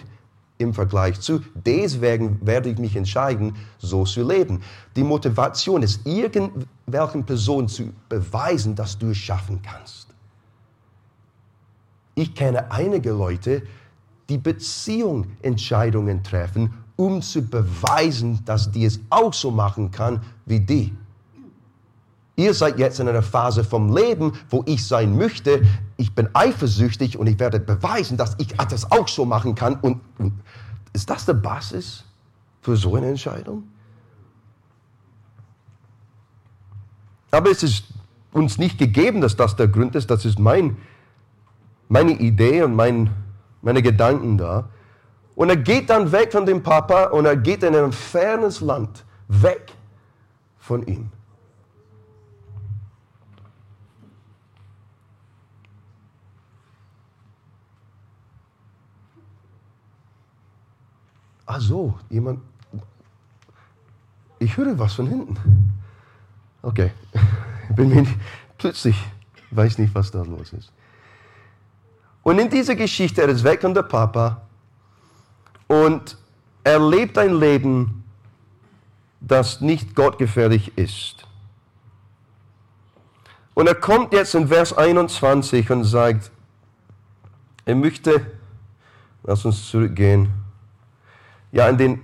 im 0.56 0.74
Vergleich 0.74 1.20
zu, 1.20 1.40
deswegen 1.54 2.44
werde 2.44 2.68
ich 2.68 2.78
mich 2.78 2.96
entscheiden, 2.96 3.54
so 3.78 4.04
zu 4.04 4.26
leben. 4.26 4.60
Die 4.96 5.04
Motivation 5.04 5.82
ist, 5.82 6.04
irgendwelchen 6.04 7.24
Person 7.24 7.68
zu 7.68 7.92
beweisen, 8.08 8.74
dass 8.74 8.98
du 8.98 9.10
es 9.10 9.18
schaffen 9.18 9.62
kannst. 9.62 10.08
Ich 12.16 12.34
kenne 12.34 12.72
einige 12.72 13.12
Leute, 13.12 13.62
die 14.28 14.38
Beziehungsentscheidungen 14.38 16.24
treffen, 16.24 16.74
um 16.96 17.22
zu 17.22 17.42
beweisen, 17.42 18.44
dass 18.44 18.72
die 18.72 18.84
es 18.84 18.98
auch 19.08 19.32
so 19.32 19.52
machen 19.52 19.92
kann 19.92 20.20
wie 20.44 20.58
die. 20.58 20.92
Ihr 22.38 22.54
seid 22.54 22.78
jetzt 22.78 23.00
in 23.00 23.08
einer 23.08 23.22
Phase 23.22 23.64
vom 23.64 23.92
Leben, 23.92 24.32
wo 24.48 24.62
ich 24.64 24.86
sein 24.86 25.16
möchte. 25.16 25.60
Ich 25.96 26.14
bin 26.14 26.28
eifersüchtig 26.34 27.18
und 27.18 27.26
ich 27.26 27.36
werde 27.40 27.58
beweisen, 27.58 28.16
dass 28.16 28.36
ich 28.38 28.56
das 28.56 28.92
auch 28.92 29.08
so 29.08 29.24
machen 29.24 29.56
kann. 29.56 29.74
Und, 29.80 30.00
und 30.18 30.34
ist 30.92 31.10
das 31.10 31.26
die 31.26 31.32
Basis 31.32 32.04
für 32.60 32.76
so 32.76 32.94
eine 32.94 33.08
Entscheidung? 33.08 33.64
Aber 37.32 37.50
es 37.50 37.64
ist 37.64 37.86
uns 38.30 38.56
nicht 38.56 38.78
gegeben, 38.78 39.20
dass 39.20 39.34
das 39.34 39.56
der 39.56 39.66
Grund 39.66 39.96
ist. 39.96 40.08
Das 40.08 40.24
ist 40.24 40.38
mein, 40.38 40.76
meine 41.88 42.12
Idee 42.12 42.62
und 42.62 42.76
mein, 42.76 43.10
meine 43.62 43.82
Gedanken 43.82 44.38
da. 44.38 44.68
Und 45.34 45.48
er 45.48 45.56
geht 45.56 45.90
dann 45.90 46.12
weg 46.12 46.30
von 46.30 46.46
dem 46.46 46.62
Papa 46.62 47.06
und 47.06 47.26
er 47.26 47.36
geht 47.36 47.64
in 47.64 47.74
ein 47.74 47.90
fernes 47.90 48.60
Land, 48.60 49.04
weg 49.26 49.72
von 50.56 50.86
ihm. 50.86 51.10
Ah 61.48 61.58
so, 61.58 61.98
jemand. 62.10 62.40
Ich 64.38 64.54
höre 64.54 64.78
was 64.78 64.92
von 64.92 65.06
hinten. 65.06 65.72
Okay, 66.60 66.92
bin 67.74 67.88
mir 67.88 68.02
nicht, 68.02 68.14
plötzlich 68.58 68.94
weiß 69.50 69.78
nicht, 69.78 69.94
was 69.94 70.10
da 70.10 70.22
los 70.22 70.52
ist. 70.52 70.70
Und 72.22 72.38
in 72.38 72.50
dieser 72.50 72.74
Geschichte, 72.74 73.22
er 73.22 73.30
ist 73.30 73.42
weg 73.44 73.62
von 73.62 73.72
der 73.72 73.82
Papa 73.82 74.42
und 75.68 76.18
er 76.64 76.86
lebt 76.86 77.16
ein 77.16 77.32
Leben, 77.40 78.04
das 79.18 79.62
nicht 79.62 79.94
gottgefährlich 79.94 80.76
ist. 80.76 81.26
Und 83.54 83.68
er 83.68 83.74
kommt 83.74 84.12
jetzt 84.12 84.34
in 84.34 84.48
Vers 84.48 84.76
21 84.76 85.70
und 85.70 85.84
sagt, 85.84 86.30
er 87.64 87.74
möchte, 87.74 88.32
lass 89.22 89.46
uns 89.46 89.66
zurückgehen, 89.70 90.30
ja, 91.52 91.68
in, 91.68 91.78
den, 91.78 92.00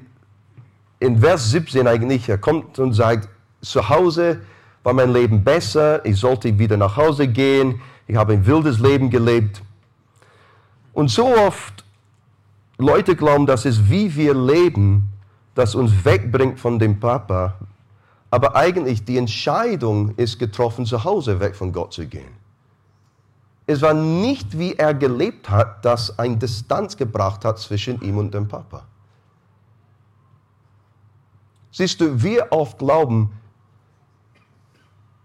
in 1.00 1.18
Vers 1.18 1.50
17 1.50 1.86
eigentlich, 1.86 2.28
er 2.28 2.38
kommt 2.38 2.78
und 2.78 2.92
sagt, 2.92 3.28
zu 3.60 3.88
Hause 3.88 4.40
war 4.82 4.92
mein 4.92 5.12
Leben 5.12 5.42
besser, 5.42 6.04
ich 6.04 6.18
sollte 6.18 6.58
wieder 6.58 6.76
nach 6.76 6.96
Hause 6.96 7.28
gehen, 7.28 7.80
ich 8.06 8.16
habe 8.16 8.34
ein 8.34 8.46
wildes 8.46 8.78
Leben 8.78 9.10
gelebt. 9.10 9.62
Und 10.92 11.08
so 11.08 11.26
oft 11.26 11.84
Leute 12.78 13.16
glauben, 13.16 13.46
dass 13.46 13.64
es 13.64 13.88
wie 13.88 14.14
wir 14.14 14.34
leben, 14.34 15.08
das 15.54 15.74
uns 15.74 16.04
wegbringt 16.04 16.58
von 16.58 16.78
dem 16.78 17.00
Papa, 17.00 17.54
aber 18.30 18.56
eigentlich 18.56 19.04
die 19.04 19.16
Entscheidung 19.16 20.14
ist 20.16 20.38
getroffen, 20.38 20.84
zu 20.86 21.04
Hause 21.04 21.38
weg 21.38 21.54
von 21.54 21.72
Gott 21.72 21.92
zu 21.92 22.06
gehen. 22.06 22.32
Es 23.66 23.80
war 23.80 23.94
nicht, 23.94 24.58
wie 24.58 24.74
er 24.74 24.92
gelebt 24.92 25.48
hat, 25.48 25.84
das 25.84 26.18
ein 26.18 26.38
Distanz 26.38 26.96
gebracht 26.96 27.44
hat 27.44 27.58
zwischen 27.58 28.00
ihm 28.02 28.18
und 28.18 28.34
dem 28.34 28.48
Papa. 28.48 28.84
Siehst 31.74 32.00
du, 32.00 32.22
wir 32.22 32.52
oft 32.52 32.78
glauben, 32.78 33.32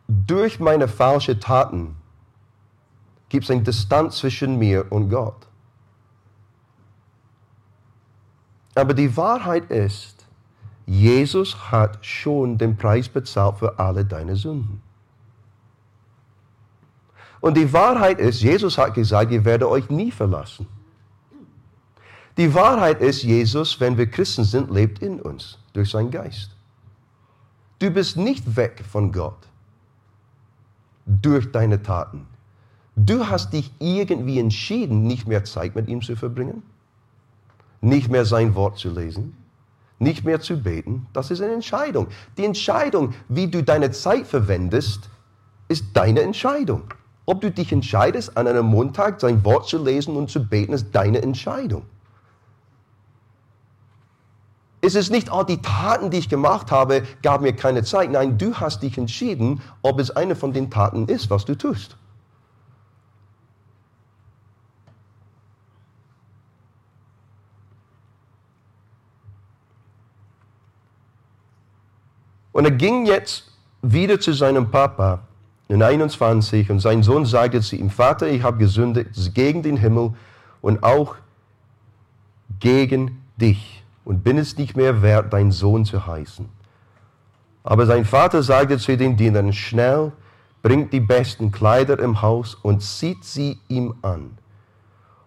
durch 0.07 0.59
meine 0.59 0.87
falschen 0.87 1.39
Taten 1.39 1.95
gibt 3.29 3.43
es 3.43 3.51
eine 3.51 3.61
Distanz 3.61 4.17
zwischen 4.17 4.57
mir 4.57 4.91
und 4.91 5.09
Gott. 5.09 5.47
Aber 8.73 8.95
die 8.95 9.15
Wahrheit 9.15 9.69
ist, 9.69 10.25
Jesus 10.87 11.71
hat 11.71 12.03
schon 12.03 12.57
den 12.57 12.75
Preis 12.75 13.07
bezahlt 13.07 13.59
für 13.59 13.77
alle 13.77 14.03
deine 14.03 14.35
Sünden. 14.35 14.81
Und 17.41 17.57
die 17.57 17.71
Wahrheit 17.71 18.17
ist, 18.17 18.41
Jesus 18.41 18.75
hat 18.75 18.95
gesagt, 18.95 19.31
ich 19.31 19.45
werde 19.45 19.69
euch 19.69 19.87
nie 19.91 20.09
verlassen. 20.09 20.65
Die 22.37 22.51
Wahrheit 22.55 23.01
ist, 23.01 23.21
Jesus, 23.21 23.79
wenn 23.79 23.95
wir 23.99 24.09
Christen 24.09 24.45
sind, 24.45 24.71
lebt 24.71 25.03
in 25.03 25.21
uns 25.21 25.58
durch 25.75 25.89
seinen 25.89 26.11
Geist. 26.11 26.51
Du 27.79 27.89
bist 27.89 28.17
nicht 28.17 28.55
weg 28.55 28.83
von 28.87 29.11
Gott 29.11 29.47
durch 31.05 31.51
deine 31.51 31.81
Taten. 31.81 32.27
Du 32.95 33.27
hast 33.27 33.53
dich 33.53 33.71
irgendwie 33.79 34.39
entschieden, 34.39 35.03
nicht 35.03 35.27
mehr 35.27 35.45
Zeit 35.45 35.75
mit 35.75 35.87
ihm 35.87 36.01
zu 36.01 36.15
verbringen, 36.15 36.63
nicht 37.81 38.09
mehr 38.09 38.25
sein 38.25 38.55
Wort 38.55 38.77
zu 38.77 38.89
lesen, 38.89 39.37
nicht 39.99 40.25
mehr 40.25 40.41
zu 40.41 40.61
beten. 40.61 41.07
Das 41.13 41.31
ist 41.31 41.41
eine 41.41 41.53
Entscheidung. 41.53 42.07
Die 42.37 42.45
Entscheidung, 42.45 43.13
wie 43.29 43.47
du 43.47 43.63
deine 43.63 43.91
Zeit 43.91 44.27
verwendest, 44.27 45.09
ist 45.69 45.85
deine 45.93 46.21
Entscheidung. 46.21 46.83
Ob 47.25 47.41
du 47.41 47.51
dich 47.51 47.71
entscheidest, 47.71 48.35
an 48.35 48.47
einem 48.47 48.65
Montag 48.65 49.21
sein 49.21 49.45
Wort 49.45 49.67
zu 49.67 49.81
lesen 49.81 50.15
und 50.15 50.29
zu 50.29 50.43
beten, 50.43 50.73
ist 50.73 50.87
deine 50.91 51.21
Entscheidung. 51.21 51.83
Es 54.81 54.95
ist 54.95 55.11
nicht, 55.11 55.31
oh, 55.31 55.43
die 55.43 55.61
Taten, 55.61 56.09
die 56.09 56.17
ich 56.17 56.29
gemacht 56.29 56.71
habe, 56.71 57.03
gaben 57.21 57.43
mir 57.43 57.53
keine 57.53 57.83
Zeit. 57.83 58.11
Nein, 58.11 58.37
du 58.37 58.55
hast 58.55 58.81
dich 58.81 58.97
entschieden, 58.97 59.61
ob 59.81 59.99
es 59.99 60.11
eine 60.11 60.35
von 60.35 60.53
den 60.53 60.69
Taten 60.69 61.07
ist, 61.07 61.29
was 61.29 61.43
du 61.43 61.55
tust. 61.55 61.97
Und 72.53 72.65
er 72.65 72.71
ging 72.71 73.05
jetzt 73.05 73.51
wieder 73.81 74.19
zu 74.19 74.33
seinem 74.33 74.69
Papa 74.69 75.21
in 75.67 75.83
21 75.83 76.69
und 76.71 76.79
sein 76.79 77.03
Sohn 77.03 77.25
sagte 77.25 77.61
zu 77.61 77.75
ihm, 77.75 77.89
Vater, 77.89 78.27
ich 78.27 78.43
habe 78.43 78.57
gesündigt 78.57 79.33
gegen 79.33 79.61
den 79.61 79.77
Himmel 79.77 80.13
und 80.61 80.83
auch 80.83 81.15
gegen 82.59 83.23
dich 83.37 83.78
und 84.05 84.23
bin 84.23 84.37
es 84.37 84.57
nicht 84.57 84.75
mehr 84.75 85.01
wert, 85.01 85.33
dein 85.33 85.51
Sohn 85.51 85.85
zu 85.85 86.05
heißen. 86.05 86.47
Aber 87.63 87.85
sein 87.85 88.05
Vater 88.05 88.41
sagte 88.41 88.77
zu 88.77 88.97
den 88.97 89.17
Dienern, 89.17 89.53
schnell, 89.53 90.11
bringt 90.61 90.91
die 90.91 90.99
besten 90.99 91.51
Kleider 91.51 91.99
im 91.99 92.21
Haus 92.21 92.55
und 92.55 92.81
zieht 92.81 93.23
sie 93.23 93.59
ihm 93.67 93.95
an. 94.01 94.37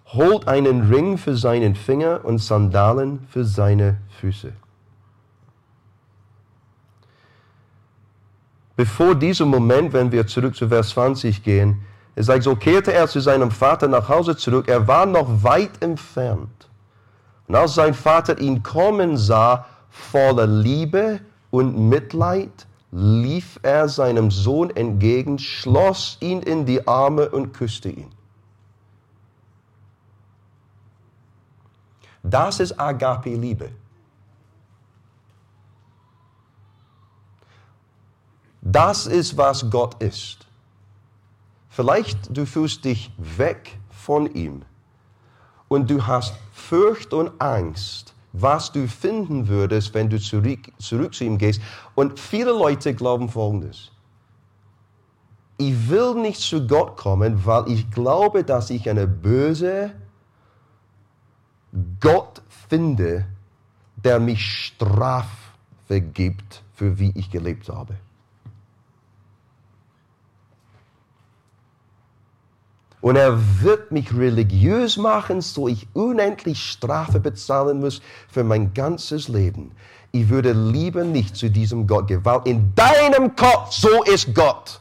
Holt 0.07 0.49
einen 0.49 0.93
Ring 0.93 1.17
für 1.17 1.37
seinen 1.37 1.75
Finger 1.75 2.25
und 2.25 2.39
Sandalen 2.39 3.27
für 3.31 3.45
seine 3.45 3.99
Füße. 4.21 4.53
bevor 8.83 9.15
diesem 9.15 9.49
Moment, 9.49 9.93
wenn 9.93 10.11
wir 10.11 10.27
zurück 10.27 10.57
zu 10.57 10.69
Vers 10.69 10.89
20 10.91 11.45
gehen, 11.45 11.83
es 12.17 12.27
sagt, 12.27 12.43
so 12.43 12.57
kehrte 12.57 12.93
er 12.93 13.07
zu 13.07 13.21
seinem 13.21 13.53
Vater 13.53 13.87
nach 13.87 14.09
Hause 14.09 14.37
zurück. 14.37 14.67
Er 14.69 14.89
war 14.89 15.07
noch 15.07 15.45
weit 15.45 15.81
entfernt. 15.81 16.69
Und 17.53 17.59
als 17.59 17.75
sein 17.75 17.93
Vater 17.93 18.39
ihn 18.39 18.63
kommen 18.63 19.19
sah, 19.19 19.67
voller 19.91 20.47
Liebe 20.47 21.21
und 21.51 21.91
Mitleid, 21.91 22.67
lief 22.91 23.61
er 23.63 23.91
seinem 23.91 24.31
Sohn 24.31 24.71
entgegen, 24.71 25.39
schloss 25.39 26.17
ihn 26.21 26.41
in 26.41 26.65
die 26.65 26.89
Arme 26.89 27.29
und 27.29 27.53
küsste 27.53 27.91
ihn. 27.91 28.11
Das 32.23 32.59
ist 32.59 32.81
Agape-Liebe. 32.81 33.71
Das 38.63 39.07
ist, 39.07 39.37
was 39.37 39.69
Gott 39.69 40.03
ist. 40.03 40.47
Vielleicht 41.69 42.35
du 42.35 42.47
fühlst 42.47 42.87
dich 42.87 43.13
weg 43.19 43.79
von 43.91 44.35
ihm 44.35 44.65
und 45.73 45.89
du 45.91 46.07
hast 46.07 46.35
Furcht 46.53 47.15
und 47.15 47.41
Angst, 47.41 48.15
was 48.35 48.73
du 48.73 48.87
finden 48.87 49.49
würdest, 49.49 49.95
wenn 49.95 50.11
du 50.11 50.21
zurück, 50.21 50.71
zurück 50.79 51.15
zu 51.15 51.25
ihm 51.25 51.39
gehst. 51.39 51.63
Und 51.95 52.21
viele 52.21 52.51
Leute 52.51 52.95
glauben 52.95 53.31
Folgendes. 53.31 53.91
Ich 55.57 55.89
will 55.89 56.15
nicht 56.15 56.41
zu 56.41 56.67
Gott 56.67 56.97
kommen, 56.97 57.47
weil 57.47 57.69
ich 57.69 57.91
glaube, 57.91 58.45
dass 58.45 58.69
ich 58.69 58.89
eine 58.91 59.07
böse 59.07 59.93
Gott 62.01 62.43
finde, 62.69 63.25
der 63.97 64.21
mich 64.21 64.45
Strafe 64.45 65.27
gibt, 65.89 66.63
für 66.75 66.99
wie 66.99 67.13
ich 67.15 67.31
gelebt 67.31 67.71
habe. 67.71 67.95
Und 73.03 73.17
er 73.17 73.37
wird 73.61 73.91
mich 73.91 74.15
religiös 74.15 74.97
machen, 74.97 75.41
so 75.41 75.67
ich 75.67 75.89
unendlich 75.93 76.71
Strafe 76.71 77.19
bezahlen 77.19 77.81
muss 77.81 78.01
für 78.31 78.45
mein 78.45 78.73
ganzes 78.73 79.27
Leben. 79.27 79.73
Ich 80.13 80.29
würde 80.29 80.53
lieber 80.53 81.03
nicht 81.03 81.37
zu 81.37 81.51
diesem 81.51 81.87
Gott 81.89 82.11
weil 82.25 82.41
in 82.45 82.73
deinem 82.77 83.35
Kopf 83.35 83.73
so 83.73 84.05
ist 84.05 84.33
Gott. 84.33 84.81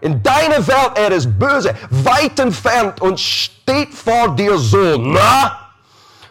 In 0.00 0.22
deiner 0.22 0.66
Welt 0.66 0.92
er 0.94 1.12
ist 1.12 1.38
böse, 1.38 1.74
weit 1.90 2.40
entfernt 2.40 3.02
und 3.02 3.20
steht 3.20 3.92
vor 3.92 4.34
dir 4.34 4.56
so. 4.56 4.96
Na, 4.96 5.68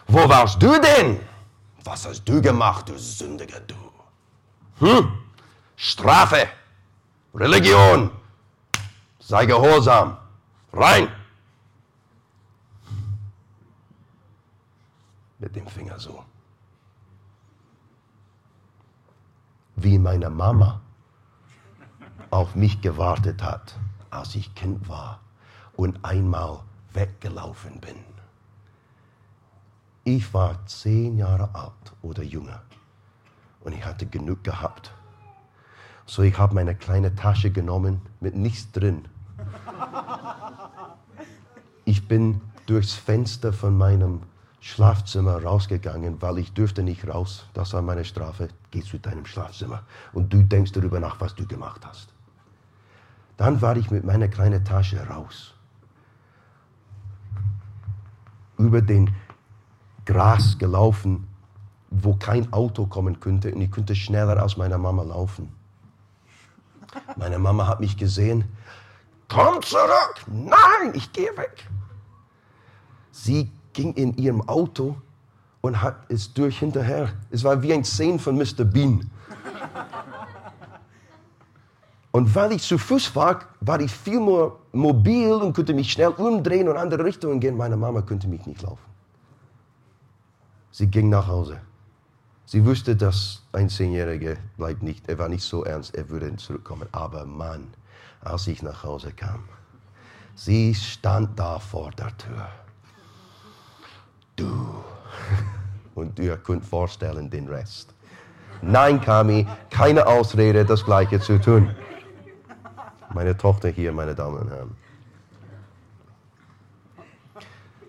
wo 0.08 0.28
warst 0.28 0.60
du 0.60 0.72
denn? 0.80 1.20
Was 1.84 2.08
hast 2.08 2.24
du 2.24 2.42
gemacht, 2.42 2.88
du 2.88 2.98
Sündiger, 2.98 3.60
du? 3.60 3.74
Hm? 4.84 5.12
Strafe, 5.76 6.48
Religion, 7.32 8.10
sei 9.20 9.46
gehorsam. 9.46 10.16
Rein! 10.76 11.08
Mit 15.38 15.56
dem 15.56 15.66
Finger 15.66 15.98
so. 15.98 16.22
Wie 19.76 19.98
meine 19.98 20.28
Mama 20.28 20.82
auf 22.30 22.54
mich 22.54 22.82
gewartet 22.82 23.42
hat, 23.42 23.78
als 24.10 24.34
ich 24.34 24.54
Kind 24.54 24.86
war 24.86 25.20
und 25.76 26.04
einmal 26.04 26.60
weggelaufen 26.92 27.80
bin. 27.80 27.96
Ich 30.04 30.34
war 30.34 30.66
zehn 30.66 31.16
Jahre 31.16 31.54
alt 31.54 31.94
oder 32.02 32.22
jünger 32.22 32.60
und 33.60 33.72
ich 33.72 33.82
hatte 33.82 34.04
genug 34.04 34.44
gehabt. 34.44 34.92
So 36.04 36.22
ich 36.22 36.36
habe 36.36 36.54
meine 36.54 36.74
kleine 36.74 37.14
Tasche 37.14 37.50
genommen 37.50 38.02
mit 38.20 38.34
nichts 38.34 38.70
drin 38.72 39.08
ich 41.86 42.06
bin 42.08 42.42
durchs 42.66 42.92
Fenster 42.92 43.52
von 43.52 43.78
meinem 43.78 44.22
Schlafzimmer 44.60 45.42
rausgegangen, 45.42 46.20
weil 46.20 46.38
ich 46.38 46.52
dürfte 46.52 46.82
nicht 46.82 47.06
raus. 47.06 47.46
Das 47.54 47.72
war 47.72 47.80
meine 47.80 48.04
Strafe. 48.04 48.48
Geh 48.72 48.82
zu 48.82 48.98
deinem 48.98 49.24
Schlafzimmer 49.24 49.84
und 50.12 50.32
du 50.32 50.42
denkst 50.42 50.72
darüber 50.72 50.98
nach, 50.98 51.20
was 51.20 51.36
du 51.36 51.46
gemacht 51.46 51.86
hast. 51.86 52.08
Dann 53.36 53.62
war 53.62 53.76
ich 53.76 53.90
mit 53.92 54.04
meiner 54.04 54.26
kleinen 54.26 54.64
Tasche 54.64 55.06
raus. 55.06 55.54
Über 58.58 58.82
den 58.82 59.14
Gras 60.06 60.58
gelaufen, 60.58 61.28
wo 61.90 62.16
kein 62.16 62.52
Auto 62.52 62.86
kommen 62.86 63.20
könnte 63.20 63.54
und 63.54 63.60
ich 63.60 63.70
könnte 63.70 63.94
schneller 63.94 64.42
als 64.42 64.56
meine 64.56 64.76
Mama 64.76 65.04
laufen. 65.04 65.52
Meine 67.16 67.38
Mama 67.38 67.68
hat 67.68 67.78
mich 67.78 67.96
gesehen. 67.96 68.44
Komm 69.28 69.62
zurück! 69.62 70.24
Nein, 70.26 70.92
ich 70.94 71.12
gehe 71.12 71.36
weg. 71.36 71.68
Sie 73.16 73.50
ging 73.72 73.94
in 73.94 74.14
ihrem 74.18 74.46
Auto 74.46 74.94
und 75.62 75.80
hat 75.80 75.96
es 76.10 76.34
durch 76.34 76.58
hinterher. 76.58 77.14
Es 77.30 77.42
war 77.42 77.62
wie 77.62 77.72
ein 77.72 77.82
Szene 77.82 78.18
von 78.18 78.36
Mr. 78.36 78.64
Bean. 78.64 79.10
Und 82.12 82.34
weil 82.34 82.52
ich 82.52 82.62
zu 82.62 82.76
Fuß 82.76 83.16
war, 83.16 83.40
war 83.60 83.80
ich 83.80 83.90
viel 83.90 84.20
mehr 84.20 84.52
mobil 84.72 85.32
und 85.32 85.54
konnte 85.56 85.72
mich 85.72 85.92
schnell 85.92 86.08
umdrehen 86.08 86.68
und 86.68 86.76
andere 86.76 87.04
Richtungen 87.04 87.40
gehen. 87.40 87.56
Meine 87.56 87.76
Mama 87.76 88.02
konnte 88.02 88.28
mich 88.28 88.44
nicht 88.46 88.60
laufen. 88.62 88.84
Sie 90.70 90.86
ging 90.86 91.08
nach 91.08 91.26
Hause. 91.26 91.58
Sie 92.44 92.64
wusste, 92.64 92.94
dass 92.94 93.42
ein 93.52 93.70
Zehnjähriger 93.70 94.36
bleibt 94.58 94.82
nicht, 94.82 95.08
er 95.08 95.18
war 95.18 95.28
nicht 95.28 95.42
so 95.42 95.64
ernst, 95.64 95.94
er 95.94 96.08
würde 96.10 96.36
zurückkommen. 96.36 96.86
Aber 96.92 97.24
Mann, 97.24 97.68
als 98.20 98.46
ich 98.46 98.62
nach 98.62 98.84
Hause 98.84 99.10
kam, 99.12 99.44
sie 100.34 100.74
stand 100.74 101.38
da 101.38 101.58
vor 101.58 101.90
der 101.92 102.16
Tür 102.18 102.46
du. 104.36 104.84
Und 105.94 106.18
ihr 106.18 106.36
könnt 106.36 106.64
vorstellen 106.64 107.30
den 107.30 107.48
Rest. 107.48 107.94
Nein, 108.62 109.00
Kami, 109.00 109.46
keine 109.70 110.06
Ausrede, 110.06 110.64
das 110.64 110.84
Gleiche 110.84 111.20
zu 111.20 111.38
tun. 111.40 111.74
Meine 113.14 113.36
Tochter 113.36 113.68
hier, 113.68 113.92
meine 113.92 114.14
Damen 114.14 114.38
und 114.38 114.50
Herren. 114.50 114.76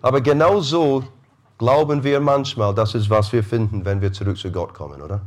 Aber 0.00 0.20
genau 0.20 0.60
so 0.60 1.04
glauben 1.58 2.02
wir 2.04 2.20
manchmal, 2.20 2.74
das 2.74 2.94
ist, 2.94 3.10
was 3.10 3.32
wir 3.32 3.42
finden, 3.42 3.84
wenn 3.84 4.00
wir 4.00 4.12
zurück 4.12 4.38
zu 4.38 4.50
Gott 4.50 4.72
kommen, 4.72 5.02
oder? 5.02 5.20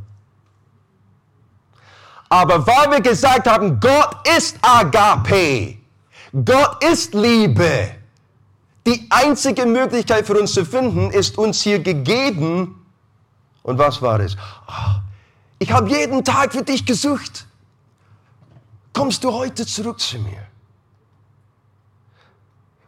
Aber 2.28 2.66
weil 2.66 2.90
wir 2.90 3.00
gesagt 3.02 3.46
haben, 3.46 3.78
Gott 3.78 4.26
ist 4.36 4.58
Agape, 4.62 5.76
Gott 6.32 6.82
ist 6.82 7.12
Liebe, 7.12 7.96
Die 8.86 9.06
einzige 9.10 9.64
Möglichkeit 9.64 10.26
für 10.26 10.38
uns 10.38 10.52
zu 10.54 10.64
finden, 10.64 11.10
ist 11.10 11.38
uns 11.38 11.62
hier 11.62 11.78
gegeben. 11.78 12.84
Und 13.62 13.78
was 13.78 14.02
war 14.02 14.18
es? 14.20 14.36
Oh, 14.66 15.00
ich 15.58 15.70
habe 15.70 15.88
jeden 15.88 16.24
Tag 16.24 16.52
für 16.52 16.62
dich 16.62 16.84
gesucht. 16.84 17.46
Kommst 18.92 19.22
du 19.22 19.32
heute 19.32 19.64
zurück 19.64 20.00
zu 20.00 20.18
mir? 20.18 20.46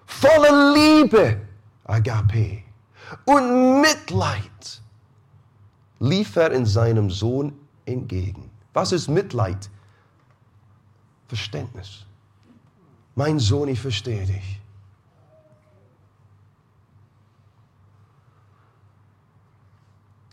Voller 0.07 0.74
Liebe, 0.74 1.40
Agape, 1.85 2.62
und 3.24 3.80
Mitleid 3.80 4.83
lief 6.00 6.37
er 6.37 6.50
in 6.52 6.66
seinem 6.66 7.11
Sohn 7.11 7.52
entgegen. 7.85 8.50
Was 8.72 8.92
ist 8.92 9.09
Mitleid? 9.09 9.70
Verständnis. 11.28 12.04
Mein 13.14 13.38
Sohn, 13.38 13.68
ich 13.68 13.80
verstehe 13.80 14.26
dich. 14.26 14.61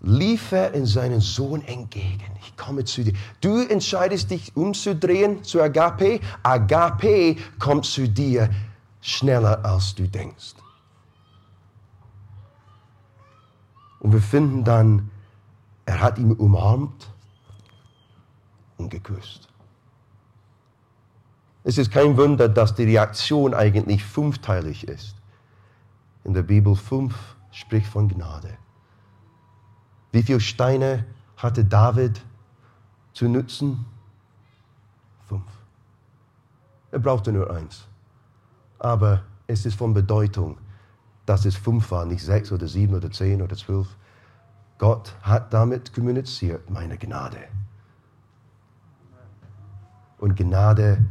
Lief 0.02 0.52
er 0.52 0.74
in 0.74 0.86
seinen 0.86 1.22
Sohn 1.22 1.62
entgegen. 1.62 2.26
Ich 2.42 2.58
komme 2.58 2.84
zu 2.86 3.04
dir. 3.04 3.14
Du 3.40 3.60
entscheidest 3.60 4.32
dich 4.32 4.56
umzudrehen 4.56 5.44
zu 5.44 5.62
Agape. 5.62 6.20
Agape 6.44 7.36
kommt 7.60 7.86
zu 7.86 8.10
dir 8.10 8.50
schneller, 9.00 9.64
als 9.64 9.96
du 9.96 10.08
denkst. 10.08 10.56
Und 14.00 14.14
wir 14.14 14.22
finden 14.22 14.64
dann, 14.64 15.12
er 15.86 16.00
hat 16.00 16.18
ihn 16.18 16.32
umarmt 16.32 17.08
und 18.78 18.90
geküsst. 18.90 19.48
Es 21.64 21.78
ist 21.78 21.92
kein 21.92 22.18
Wunder, 22.18 22.50
dass 22.50 22.74
die 22.74 22.86
Reaktion 22.86 23.54
eigentlich 23.54 24.04
fünfteilig 24.04 24.88
ist. 24.88 25.16
In 26.24 26.34
der 26.34 26.42
Bibel 26.42 26.76
fünf 26.76 27.16
spricht 27.52 27.86
von 27.86 28.08
Gnade. 28.10 28.58
Wie 30.12 30.24
viele 30.24 30.40
Steine 30.40 31.06
hatte 31.38 31.64
David 31.64 32.22
zu 33.14 33.28
nutzen? 33.28 33.86
Fünf. 35.28 35.44
Er 36.92 37.00
brauchte 37.00 37.32
nur 37.32 37.50
eins. 37.50 37.88
Aber 38.80 39.24
es 39.48 39.66
ist 39.66 39.76
von 39.76 39.94
Bedeutung, 39.94 40.58
dass 41.26 41.46
es 41.46 41.56
fünf 41.56 41.92
war, 41.92 42.06
nicht 42.06 42.24
sechs 42.24 42.52
oder 42.52 42.68
sieben 42.68 42.96
oder 42.96 43.12
zehn 43.12 43.42
oder 43.42 43.56
zwölf. 43.56 43.88
Gott 44.78 45.16
hat 45.22 45.54
damit 45.54 45.94
kommuniziert, 45.94 46.70
meine 46.70 46.98
Gnade. 46.98 47.48
Und 50.18 50.36
Gnade 50.36 51.06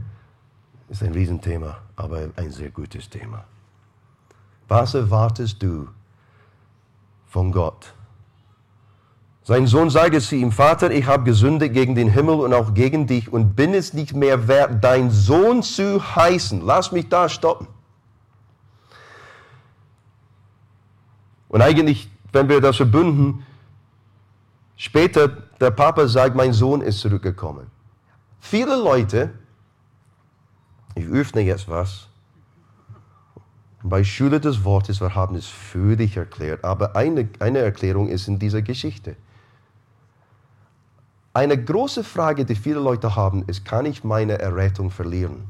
ist 0.89 1.03
ein 1.03 1.13
Riesenthema, 1.13 1.79
aber 1.97 2.31
ein 2.37 2.51
sehr 2.51 2.71
gutes 2.71 3.09
Thema. 3.09 3.45
Was 4.69 4.95
erwartest 4.95 5.63
du 5.63 5.89
von 7.27 7.51
Gott? 7.51 7.95
Sein 9.43 9.67
Sohn 9.67 9.89
sagte 9.89 10.21
zu 10.21 10.37
ihm, 10.37 10.53
Vater, 10.53 10.91
ich 10.91 11.07
habe 11.07 11.25
gesündigt 11.25 11.73
gegen 11.73 11.95
den 11.95 12.11
Himmel 12.11 12.41
und 12.41 12.53
auch 12.53 12.75
gegen 12.75 13.07
dich 13.07 13.33
und 13.33 13.57
bin 13.57 13.73
es 13.73 13.95
nicht 13.95 14.15
mehr 14.15 14.49
wert, 14.49 14.85
dein 14.85 15.11
Sohn 15.11 15.63
zu 15.63 16.15
heißen. 16.15 16.61
Lass 16.65 16.93
mich 16.93 17.09
da 17.09 17.29
stoppen. 17.29 17.67
Und 21.49 21.63
eigentlich, 21.63 22.11
wenn 22.33 22.49
wir 22.49 22.61
das 22.61 22.77
verbünden, 22.77 23.45
später 24.77 25.29
der 25.29 25.71
Papa 25.71 26.07
sagt, 26.07 26.37
mein 26.37 26.53
Sohn 26.53 26.81
ist 26.81 27.01
zurückgekommen. 27.01 27.67
Viele 28.41 28.77
Leute, 28.77 29.31
ich 30.95 31.07
öffne 31.07 31.41
jetzt 31.41 31.69
was, 31.69 32.09
bei 33.83 34.05
Schule 34.05 34.39
des 34.39 34.63
Wortes, 34.65 35.01
wir 35.01 35.15
haben 35.15 35.35
es 35.35 35.47
für 35.47 35.97
dich 35.97 36.17
erklärt, 36.17 36.65
aber 36.65 36.95
eine, 36.95 37.29
eine 37.39 37.59
Erklärung 37.61 38.09
ist 38.09 38.29
in 38.29 38.39
dieser 38.39 38.63
Geschichte. 38.63 39.17
Eine 41.33 41.63
große 41.63 42.03
Frage, 42.03 42.45
die 42.45 42.57
viele 42.57 42.81
Leute 42.81 43.15
haben, 43.15 43.45
ist, 43.47 43.65
kann 43.65 43.87
ich 43.87 44.03
meine 44.03 44.39
Errettung 44.39 44.91
verlieren? 44.91 45.49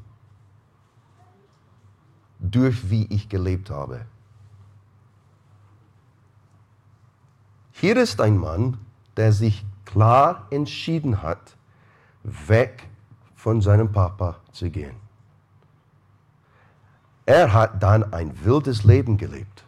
Durch 2.38 2.90
wie 2.90 3.06
ich 3.06 3.28
gelebt 3.28 3.70
habe. 3.70 4.04
Hier 7.72 7.96
ist 7.96 8.20
ein 8.20 8.36
Mann, 8.36 8.76
der 9.16 9.32
sich 9.32 9.64
klar 9.86 10.46
entschieden 10.50 11.22
hat, 11.22 11.56
weg 12.22 12.86
von 13.34 13.62
seinem 13.62 13.90
Papa 13.90 14.36
zu 14.52 14.70
gehen. 14.70 14.96
Er 17.24 17.54
hat 17.54 17.82
dann 17.82 18.12
ein 18.12 18.44
wildes 18.44 18.84
Leben 18.84 19.16
gelebt. 19.16 19.64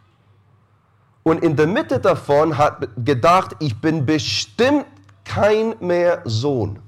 Und 1.22 1.42
in 1.42 1.56
der 1.56 1.66
Mitte 1.66 2.00
davon 2.00 2.58
hat 2.58 2.88
gedacht, 3.02 3.56
ich 3.60 3.80
bin 3.80 4.04
bestimmt 4.04 4.84
kein 5.24 5.74
mehr 5.80 6.22
Sohn. 6.24 6.78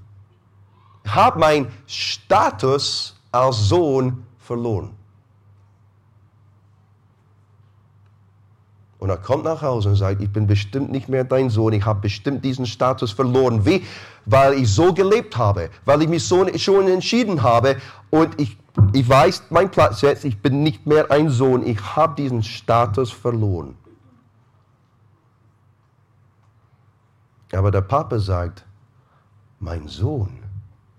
Ich 1.04 1.14
habe 1.14 1.38
meinen 1.38 1.68
Status 1.86 3.20
als 3.30 3.68
Sohn 3.68 4.24
verloren. 4.38 4.90
Und 9.04 9.10
er 9.10 9.18
kommt 9.18 9.44
nach 9.44 9.60
Hause 9.60 9.90
und 9.90 9.96
sagt, 9.96 10.22
ich 10.22 10.32
bin 10.32 10.46
bestimmt 10.46 10.90
nicht 10.90 11.10
mehr 11.10 11.24
dein 11.24 11.50
Sohn, 11.50 11.74
ich 11.74 11.84
habe 11.84 12.00
bestimmt 12.00 12.42
diesen 12.42 12.64
Status 12.64 13.12
verloren. 13.12 13.66
Wie? 13.66 13.84
Weil 14.24 14.54
ich 14.54 14.72
so 14.72 14.94
gelebt 14.94 15.36
habe, 15.36 15.68
weil 15.84 16.00
ich 16.00 16.08
mich 16.08 16.24
so 16.24 16.46
schon 16.56 16.88
entschieden 16.88 17.42
habe 17.42 17.76
und 18.08 18.40
ich, 18.40 18.56
ich 18.94 19.06
weiß 19.06 19.42
mein 19.50 19.70
Platz 19.70 20.00
jetzt, 20.00 20.24
ich 20.24 20.40
bin 20.40 20.62
nicht 20.62 20.86
mehr 20.86 21.10
ein 21.10 21.28
Sohn, 21.28 21.66
ich 21.66 21.78
habe 21.94 22.14
diesen 22.14 22.42
Status 22.42 23.10
verloren. 23.10 23.76
Aber 27.54 27.70
der 27.70 27.82
Papa 27.82 28.18
sagt, 28.18 28.64
mein 29.60 29.88
Sohn 29.88 30.42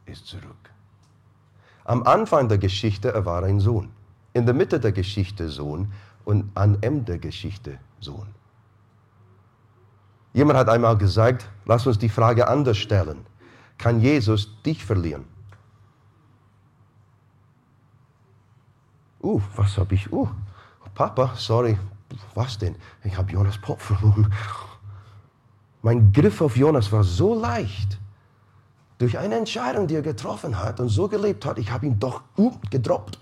ist 0.05 0.25
zurück. 0.27 0.71
Am 1.83 2.03
Anfang 2.03 2.47
der 2.47 2.57
Geschichte, 2.57 3.13
er 3.13 3.25
war 3.25 3.43
ein 3.43 3.59
Sohn. 3.59 3.91
In 4.33 4.45
der 4.45 4.55
Mitte 4.55 4.79
der 4.79 4.91
Geschichte 4.91 5.49
Sohn 5.49 5.91
und 6.23 6.51
am 6.55 6.77
Ende 6.81 7.03
der 7.03 7.19
Geschichte 7.19 7.77
Sohn. 7.99 8.27
Jemand 10.33 10.59
hat 10.59 10.69
einmal 10.69 10.97
gesagt, 10.97 11.47
lass 11.65 11.87
uns 11.87 11.97
die 11.97 12.09
Frage 12.09 12.47
anders 12.47 12.77
stellen. 12.77 13.25
Kann 13.77 14.01
Jesus 14.01 14.61
dich 14.63 14.83
verlieren? 14.83 15.25
Uh, 19.21 19.41
was 19.55 19.77
habe 19.77 19.95
ich? 19.95 20.11
Uh, 20.11 20.27
Papa, 20.93 21.33
sorry. 21.35 21.77
Was 22.33 22.57
denn? 22.57 22.75
Ich 23.03 23.17
habe 23.17 23.31
Jonas 23.31 23.57
Pop 23.57 23.81
verloren. 23.81 24.31
Mein 25.85 26.11
Griff 26.11 26.41
auf 26.41 26.57
Jonas 26.57 26.91
war 26.91 27.03
so 27.03 27.39
leicht. 27.39 27.99
Durch 28.97 29.19
eine 29.19 29.35
Entscheidung, 29.35 29.85
die 29.85 29.93
er 29.93 30.01
getroffen 30.01 30.57
hat 30.57 30.79
und 30.79 30.89
so 30.89 31.07
gelebt 31.07 31.45
hat, 31.45 31.59
ich 31.59 31.69
habe 31.69 31.85
ihn 31.85 31.99
doch 31.99 32.23
gedroppt. 32.71 33.19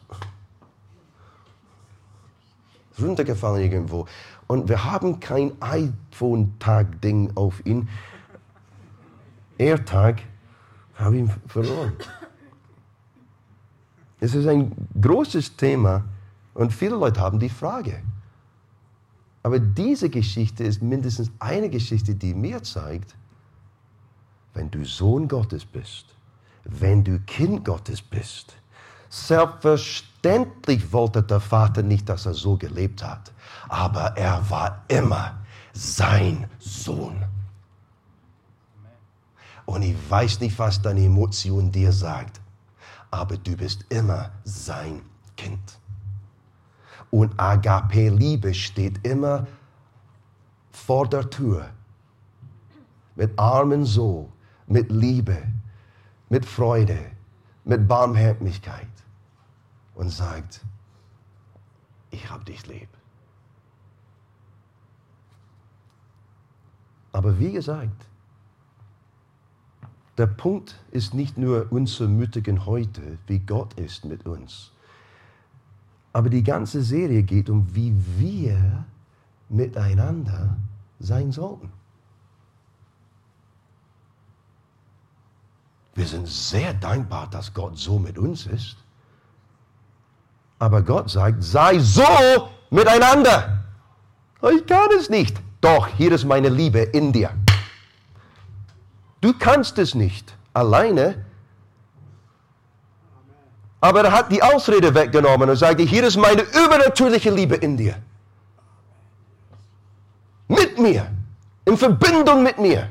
Runtergefallen 2.97 3.61
irgendwo. 3.61 4.07
Und 4.47 4.69
wir 4.69 4.85
haben 4.85 5.19
kein 5.19 5.51
iPhone-Tag-Ding 5.61 7.33
auf 7.35 7.65
ihn. 7.65 7.89
AirTag, 9.57 10.21
habe 10.95 11.17
ihn 11.17 11.29
verloren. 11.47 11.91
Es 14.21 14.35
ist 14.35 14.47
ein 14.47 14.71
großes 15.01 15.57
Thema 15.57 16.05
und 16.53 16.71
viele 16.71 16.95
Leute 16.95 17.19
haben 17.19 17.39
die 17.39 17.49
Frage. 17.49 18.01
Aber 19.43 19.59
diese 19.59 20.09
Geschichte 20.09 20.63
ist 20.63 20.81
mindestens 20.81 21.29
eine 21.39 21.69
Geschichte, 21.69 22.15
die 22.15 22.33
mir 22.33 22.63
zeigt, 22.63 23.15
wenn 24.53 24.71
du 24.71 24.85
Sohn 24.85 25.27
Gottes 25.27 25.65
bist, 25.65 26.05
wenn 26.63 27.03
du 27.03 27.19
Kind 27.19 27.65
Gottes 27.65 28.01
bist, 28.01 28.55
selbstverständlich 29.09 30.91
wollte 30.91 31.21
der 31.21 31.41
Vater 31.41 31.83
nicht, 31.83 32.07
dass 32.07 32.25
er 32.25 32.33
so 32.33 32.57
gelebt 32.57 33.03
hat, 33.03 33.33
aber 33.67 34.17
er 34.17 34.49
war 34.49 34.83
immer 34.87 35.39
sein 35.73 36.49
Sohn. 36.59 37.23
Und 39.65 39.81
ich 39.81 39.95
weiß 40.09 40.39
nicht, 40.39 40.57
was 40.57 40.81
deine 40.81 41.05
Emotion 41.05 41.71
dir 41.71 41.91
sagt, 41.91 42.41
aber 43.11 43.37
du 43.37 43.55
bist 43.55 43.85
immer 43.89 44.31
sein 44.43 45.01
Kind. 45.35 45.79
Und 47.13 47.39
Agape-Liebe 47.39 48.55
steht 48.55 49.05
immer 49.05 49.45
vor 50.71 51.07
der 51.07 51.29
Tür. 51.29 51.69
Mit 53.15 53.37
Armen 53.37 53.85
so, 53.85 54.31
mit 54.65 54.91
Liebe, 54.91 55.37
mit 56.29 56.43
Freude, 56.43 56.97
mit 57.65 57.87
Barmherzigkeit. 57.87 58.87
Und 59.93 60.09
sagt, 60.09 60.61
ich 62.09 62.31
habe 62.31 62.43
dich 62.45 62.65
lieb. 62.65 62.89
Aber 67.11 67.37
wie 67.37 67.51
gesagt, 67.51 68.07
der 70.17 70.25
Punkt 70.25 70.83
ist 70.89 71.13
nicht 71.13 71.37
nur 71.37 71.67
unser 71.69 72.07
Mütigen 72.07 72.65
heute, 72.65 73.19
wie 73.27 73.37
Gott 73.37 73.75
ist 73.75 74.03
mit 74.03 74.25
uns. 74.25 74.72
Aber 76.13 76.29
die 76.29 76.43
ganze 76.43 76.83
Serie 76.83 77.23
geht 77.23 77.49
um, 77.49 77.67
wie 77.75 77.93
wir 78.17 78.85
miteinander 79.49 80.55
sein 80.99 81.31
sollten. 81.31 81.71
Wir 85.95 86.05
sind 86.07 86.27
sehr 86.27 86.73
dankbar, 86.73 87.27
dass 87.29 87.53
Gott 87.53 87.77
so 87.77 87.99
mit 87.99 88.17
uns 88.17 88.45
ist. 88.47 88.77
Aber 90.59 90.81
Gott 90.81 91.09
sagt, 91.09 91.43
sei 91.43 91.77
so 91.79 92.49
miteinander. 92.69 93.63
Ich 94.53 94.65
kann 94.65 94.89
es 94.97 95.09
nicht. 95.09 95.35
Doch, 95.61 95.87
hier 95.87 96.11
ist 96.11 96.25
meine 96.25 96.49
Liebe 96.49 96.79
in 96.79 97.11
dir. 97.11 97.31
Du 99.21 99.33
kannst 99.33 99.77
es 99.77 99.95
nicht 99.95 100.35
alleine. 100.53 101.25
Aber 103.83 104.01
er 104.01 104.13
hat 104.13 104.31
die 104.31 104.41
Ausrede 104.41 104.95
weggenommen 104.95 105.49
und 105.49 105.57
sagte, 105.57 105.83
hier 105.83 106.05
ist 106.05 106.15
meine 106.15 106.43
übernatürliche 106.43 107.29
Liebe 107.29 107.55
in 107.55 107.75
dir. 107.75 107.95
Mit 110.47 110.79
mir, 110.79 111.11
in 111.65 111.75
Verbindung 111.75 112.43
mit 112.43 112.57
mir, 112.57 112.87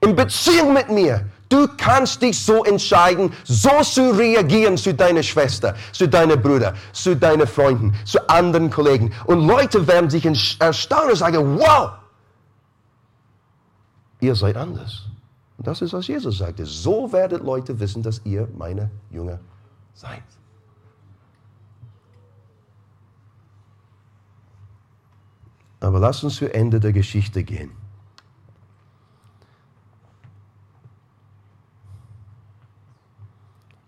in 0.00 0.16
Beziehung 0.16 0.72
mit 0.72 0.90
mir. 0.90 1.24
Du 1.48 1.68
kannst 1.76 2.20
dich 2.20 2.44
so 2.44 2.64
entscheiden, 2.64 3.32
so 3.44 3.70
zu 3.82 4.10
reagieren 4.10 4.76
zu 4.76 4.92
deiner 4.92 5.22
Schwester, 5.22 5.76
zu 5.92 6.08
deinen 6.08 6.42
Brüdern, 6.42 6.74
zu 6.92 7.14
deinen 7.14 7.46
Freunden, 7.46 7.94
zu 8.04 8.18
anderen 8.28 8.70
Kollegen. 8.70 9.14
Und 9.24 9.46
Leute 9.46 9.86
werden 9.86 10.10
sich 10.10 10.26
erstaunen 10.58 11.10
und 11.10 11.16
sagen, 11.16 11.60
wow, 11.60 11.92
ihr 14.18 14.34
seid 14.34 14.56
anders. 14.56 15.04
Und 15.58 15.68
das 15.68 15.80
ist, 15.80 15.92
was 15.92 16.08
Jesus 16.08 16.38
sagte. 16.38 16.66
So 16.66 17.12
werdet 17.12 17.44
Leute 17.44 17.78
wissen, 17.78 18.02
dass 18.02 18.20
ihr 18.24 18.48
meine 18.58 18.90
Jünger 19.12 19.38
seid. 19.98 20.22
Aber 25.80 25.98
lass 25.98 26.24
uns 26.24 26.36
zu 26.36 26.52
Ende 26.52 26.80
der 26.80 26.92
Geschichte 26.92 27.44
gehen. 27.44 27.70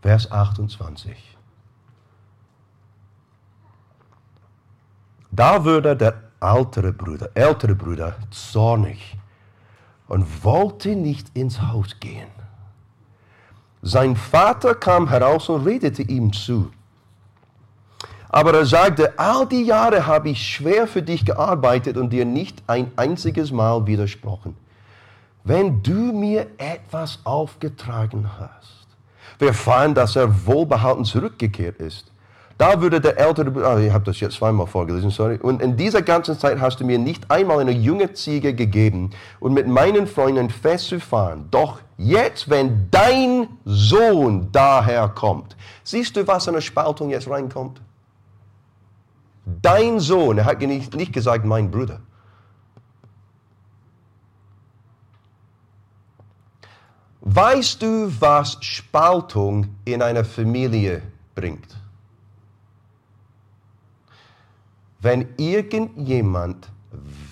Vers 0.03 0.31
28. 0.31 1.37
Da 5.31 5.65
wurde 5.65 5.97
der 5.97 6.31
ältere 6.41 6.93
Bruder, 6.93 7.31
ältere 7.35 7.75
Bruder 7.75 8.17
zornig 8.31 9.17
und 10.09 10.45
wollte 10.45 10.97
nicht 10.97 11.37
ins 11.37 11.61
Haus 11.61 12.01
gehen. 12.01 12.40
Sein 13.83 14.17
Vater 14.17 14.75
kam 14.75 15.09
heraus 15.09 15.49
und 15.49 15.65
redete 15.65 16.03
ihm 16.03 16.33
zu. 16.33 16.71
Aber 18.29 18.55
er 18.55 18.67
sagte, 18.67 19.19
all 19.19 19.47
die 19.47 19.65
Jahre 19.65 20.07
habe 20.07 20.29
ich 20.31 20.47
schwer 20.47 20.87
für 20.87 21.03
dich 21.03 21.25
gearbeitet 21.25 21.97
und 21.97 22.11
dir 22.11 22.25
nicht 22.25 22.63
ein 22.67 22.93
einziges 22.97 23.51
Mal 23.51 23.87
widersprochen. 23.87 24.57
Wenn 25.43 25.83
du 25.83 26.13
mir 26.13 26.47
etwas 26.59 27.19
aufgetragen 27.25 28.31
hast, 28.39 28.87
wir 29.39 29.49
erfahren, 29.49 29.95
dass 29.95 30.15
er 30.15 30.47
wohlbehalten 30.47 31.05
zurückgekehrt 31.05 31.81
ist. 31.81 32.10
Da 32.61 32.83
würde 32.83 33.01
der 33.01 33.19
ältere 33.19 33.51
oh, 33.51 33.79
ich 33.79 33.91
habe 33.91 34.05
das 34.05 34.21
jetzt 34.21 34.37
zweimal 34.37 34.67
vorgelesen, 34.67 35.09
sorry. 35.09 35.39
Und 35.39 35.63
in 35.63 35.79
dieser 35.79 36.03
ganzen 36.03 36.39
Zeit 36.39 36.61
hast 36.61 36.79
du 36.79 36.85
mir 36.85 36.99
nicht 36.99 37.31
einmal 37.31 37.59
eine 37.59 37.71
junge 37.71 38.13
Ziege 38.13 38.53
gegeben 38.53 39.13
und 39.39 39.55
mit 39.55 39.67
meinen 39.67 40.07
Freunden 40.07 40.51
festzufahren. 40.51 41.49
Doch 41.51 41.81
jetzt, 41.97 42.51
wenn 42.51 42.91
dein 42.91 43.49
Sohn 43.65 44.53
daherkommt, 44.53 45.57
siehst 45.85 46.17
du, 46.17 46.27
was 46.27 46.49
in 46.49 46.53
der 46.53 46.61
Spaltung 46.61 47.09
jetzt 47.09 47.31
reinkommt? 47.31 47.81
Dein 49.47 49.99
Sohn, 49.99 50.37
er 50.37 50.45
hat 50.45 50.61
nicht 50.61 51.15
gesagt, 51.15 51.47
mein 51.47 51.71
Bruder. 51.71 52.01
Weißt 57.23 57.81
du, 57.81 58.13
was 58.21 58.59
Spaltung 58.61 59.77
in 59.87 60.03
einer 60.03 60.27
Familie 60.27 61.01
bringt? 61.35 61.81
Wenn 65.01 65.29
irgendjemand 65.39 66.71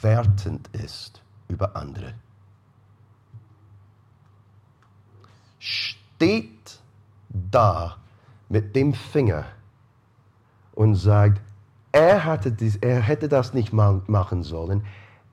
wertend 0.00 0.68
ist 0.68 1.22
über 1.48 1.76
andere, 1.76 2.14
steht 5.58 6.80
da 7.28 7.96
mit 8.48 8.74
dem 8.74 8.94
Finger 8.94 9.44
und 10.74 10.94
sagt, 10.94 11.42
er, 11.92 12.24
hatte 12.24 12.52
dies, 12.52 12.76
er 12.76 13.00
hätte 13.00 13.28
das 13.28 13.52
nicht 13.52 13.72
machen 13.72 14.42
sollen, 14.42 14.84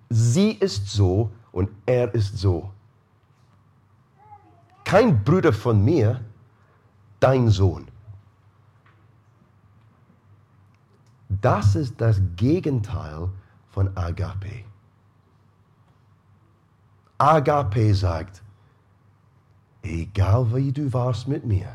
sie 0.09 0.51
ist 0.51 0.89
so 0.89 1.31
und 1.51 1.69
er 1.85 2.13
ist 2.13 2.37
so. 2.37 2.71
Kein 4.83 5.23
Bruder 5.23 5.53
von 5.53 5.83
mir, 5.83 6.21
dein 7.19 7.49
Sohn. 7.49 7.87
Das 11.45 11.75
ist 11.75 12.01
das 12.01 12.19
Gegenteil 12.37 13.29
von 13.69 13.95
Agape. 13.95 14.63
Agape 17.19 17.93
sagt, 17.93 18.41
egal 19.83 20.55
wie 20.55 20.71
du 20.71 20.91
warst 20.91 21.27
mit 21.27 21.45
mir, 21.45 21.67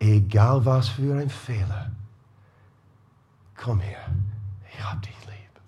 egal 0.00 0.64
was 0.64 0.88
für 0.88 1.20
ein 1.20 1.28
Fehler, 1.28 1.90
komm 3.58 3.80
her, 3.80 4.06
ich 4.72 4.82
hab 4.82 5.02
dich 5.02 5.26
lieb. 5.26 5.60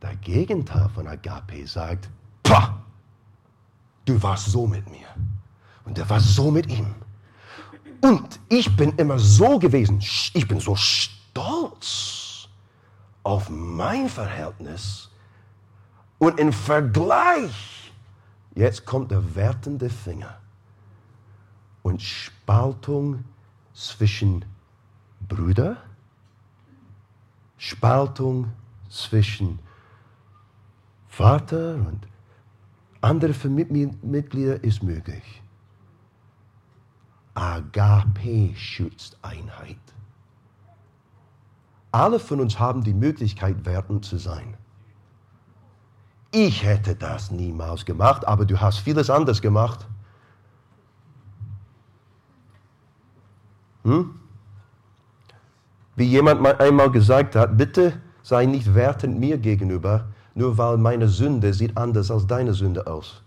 Der 0.00 0.16
Gegenteil 0.16 0.88
von 0.88 1.06
Agape 1.06 1.66
sagt, 1.66 2.08
pah, 2.42 2.82
du 4.06 4.22
warst 4.22 4.46
so 4.46 4.66
mit 4.66 4.90
mir 4.90 5.08
und 5.84 5.98
er 5.98 6.08
war 6.08 6.20
so 6.20 6.50
mit 6.50 6.68
ihm. 6.68 6.94
Und 8.02 8.40
ich 8.48 8.76
bin 8.76 8.92
immer 8.96 9.18
so 9.18 9.58
gewesen, 9.60 10.00
ich 10.34 10.46
bin 10.46 10.58
so 10.58 10.74
stolz 10.74 12.48
auf 13.22 13.48
mein 13.48 14.08
Verhältnis. 14.08 15.08
Und 16.18 16.40
im 16.40 16.52
Vergleich, 16.52 17.92
jetzt 18.54 18.84
kommt 18.84 19.12
der 19.12 19.34
wertende 19.36 19.88
Finger 19.88 20.36
und 21.82 22.02
Spaltung 22.02 23.24
zwischen 23.72 24.44
Brüder, 25.28 25.76
Spaltung 27.56 28.52
zwischen 28.88 29.60
Vater 31.08 31.74
und 31.74 32.00
andere 33.00 33.32
Mitglieder 33.48 34.62
ist 34.64 34.82
möglich. 34.82 35.41
Agape 37.34 38.54
schützt 38.56 39.16
Einheit. 39.22 39.78
Alle 41.90 42.18
von 42.18 42.40
uns 42.40 42.58
haben 42.58 42.82
die 42.82 42.94
Möglichkeit, 42.94 43.64
wertend 43.64 44.04
zu 44.04 44.16
sein. 44.18 44.56
Ich 46.30 46.64
hätte 46.64 46.94
das 46.94 47.30
niemals 47.30 47.84
gemacht, 47.84 48.26
aber 48.26 48.46
du 48.46 48.58
hast 48.58 48.78
vieles 48.78 49.10
anders 49.10 49.42
gemacht. 49.42 49.86
Hm? 53.84 54.18
Wie 55.96 56.06
jemand 56.06 56.46
einmal 56.60 56.90
gesagt 56.90 57.36
hat, 57.36 57.58
bitte 57.58 58.00
sei 58.22 58.46
nicht 58.46 58.74
wertend 58.74 59.18
mir 59.18 59.36
gegenüber, 59.36 60.06
nur 60.34 60.56
weil 60.56 60.78
meine 60.78 61.08
Sünde 61.08 61.52
sieht 61.52 61.76
anders 61.76 62.10
als 62.10 62.26
deine 62.26 62.54
Sünde 62.54 62.86
aus. 62.86 63.22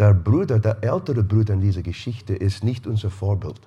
Der 0.00 0.14
Bruder, 0.14 0.58
der 0.58 0.82
ältere 0.82 1.22
Bruder 1.22 1.52
in 1.52 1.60
dieser 1.60 1.82
Geschichte 1.82 2.34
ist 2.34 2.64
nicht 2.64 2.86
unser 2.86 3.10
Vorbild. 3.10 3.60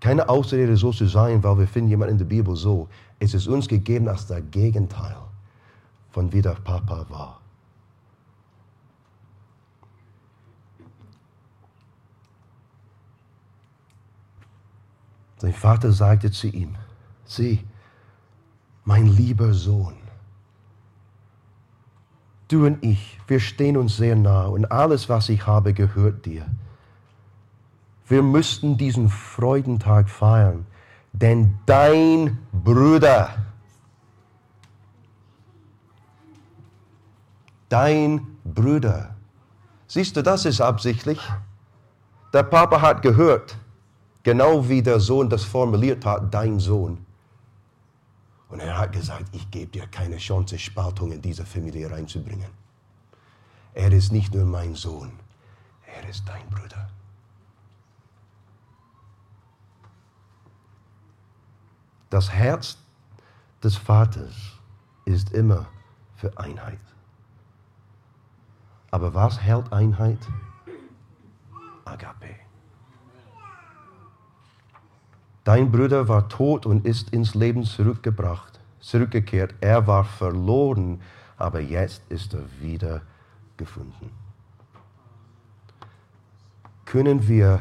Keine 0.00 0.30
Ausrede, 0.30 0.78
so 0.78 0.92
zu 0.92 1.04
sein, 1.06 1.44
weil 1.44 1.58
wir 1.58 1.68
finden 1.68 1.90
jemand 1.90 2.10
in 2.10 2.16
der 2.16 2.24
Bibel 2.24 2.56
so. 2.56 2.88
Es 3.18 3.34
ist 3.34 3.48
uns 3.48 3.68
gegeben 3.68 4.08
als 4.08 4.26
der 4.26 4.40
Gegenteil 4.40 5.14
von 6.10 6.32
wie 6.32 6.40
der 6.40 6.54
Papa 6.54 7.04
war. 7.10 7.38
Sein 15.36 15.52
Vater 15.52 15.92
sagte 15.92 16.30
zu 16.30 16.46
ihm, 16.46 16.74
sieh, 17.26 17.62
mein 18.86 19.06
lieber 19.06 19.52
Sohn, 19.52 20.05
du 22.48 22.66
und 22.66 22.82
ich, 22.82 23.18
wir 23.26 23.40
stehen 23.40 23.76
uns 23.76 23.96
sehr 23.96 24.16
nah 24.16 24.46
und 24.46 24.70
alles, 24.70 25.08
was 25.08 25.28
ich 25.28 25.46
habe, 25.46 25.72
gehört 25.72 26.26
dir. 26.26 26.46
Wir 28.08 28.22
müssten 28.22 28.76
diesen 28.76 29.08
Freudentag 29.08 30.08
feiern, 30.08 30.66
denn 31.12 31.58
dein 31.66 32.38
Bruder 32.52 33.30
dein 37.68 38.26
Bruder. 38.44 39.14
Siehst 39.86 40.16
du, 40.16 40.22
das 40.22 40.44
ist 40.44 40.60
absichtlich. 40.60 41.20
Der 42.32 42.42
Papa 42.42 42.80
hat 42.80 43.02
gehört, 43.02 43.56
genau 44.22 44.68
wie 44.68 44.82
der 44.82 45.00
Sohn 45.00 45.28
das 45.28 45.44
formuliert 45.44 46.04
hat, 46.04 46.32
dein 46.32 46.58
Sohn. 46.58 47.05
Und 48.48 48.60
er 48.60 48.78
hat 48.78 48.92
gesagt, 48.92 49.26
ich 49.32 49.50
gebe 49.50 49.70
dir 49.72 49.86
keine 49.88 50.18
Chance, 50.18 50.58
Spaltung 50.58 51.12
in 51.12 51.20
diese 51.20 51.44
Familie 51.44 51.90
reinzubringen. 51.90 52.50
Er 53.74 53.92
ist 53.92 54.12
nicht 54.12 54.32
nur 54.34 54.44
mein 54.44 54.74
Sohn, 54.74 55.12
er 55.86 56.08
ist 56.08 56.26
dein 56.28 56.48
Bruder. 56.48 56.88
Das 62.08 62.30
Herz 62.30 62.78
des 63.62 63.76
Vaters 63.76 64.34
ist 65.04 65.32
immer 65.32 65.66
für 66.14 66.36
Einheit. 66.38 66.78
Aber 68.90 69.12
was 69.12 69.40
hält 69.40 69.72
Einheit? 69.72 70.20
Agape. 71.84 72.36
Dein 75.46 75.70
Bruder 75.70 76.08
war 76.08 76.28
tot 76.28 76.66
und 76.66 76.84
ist 76.84 77.10
ins 77.10 77.36
Leben 77.36 77.62
zurückgebracht, 77.62 78.58
zurückgekehrt. 78.80 79.54
Er 79.60 79.86
war 79.86 80.02
verloren, 80.04 81.00
aber 81.36 81.60
jetzt 81.60 82.02
ist 82.08 82.34
er 82.34 82.42
wieder 82.60 83.02
gefunden. 83.56 84.10
Können 86.84 87.28
wir 87.28 87.60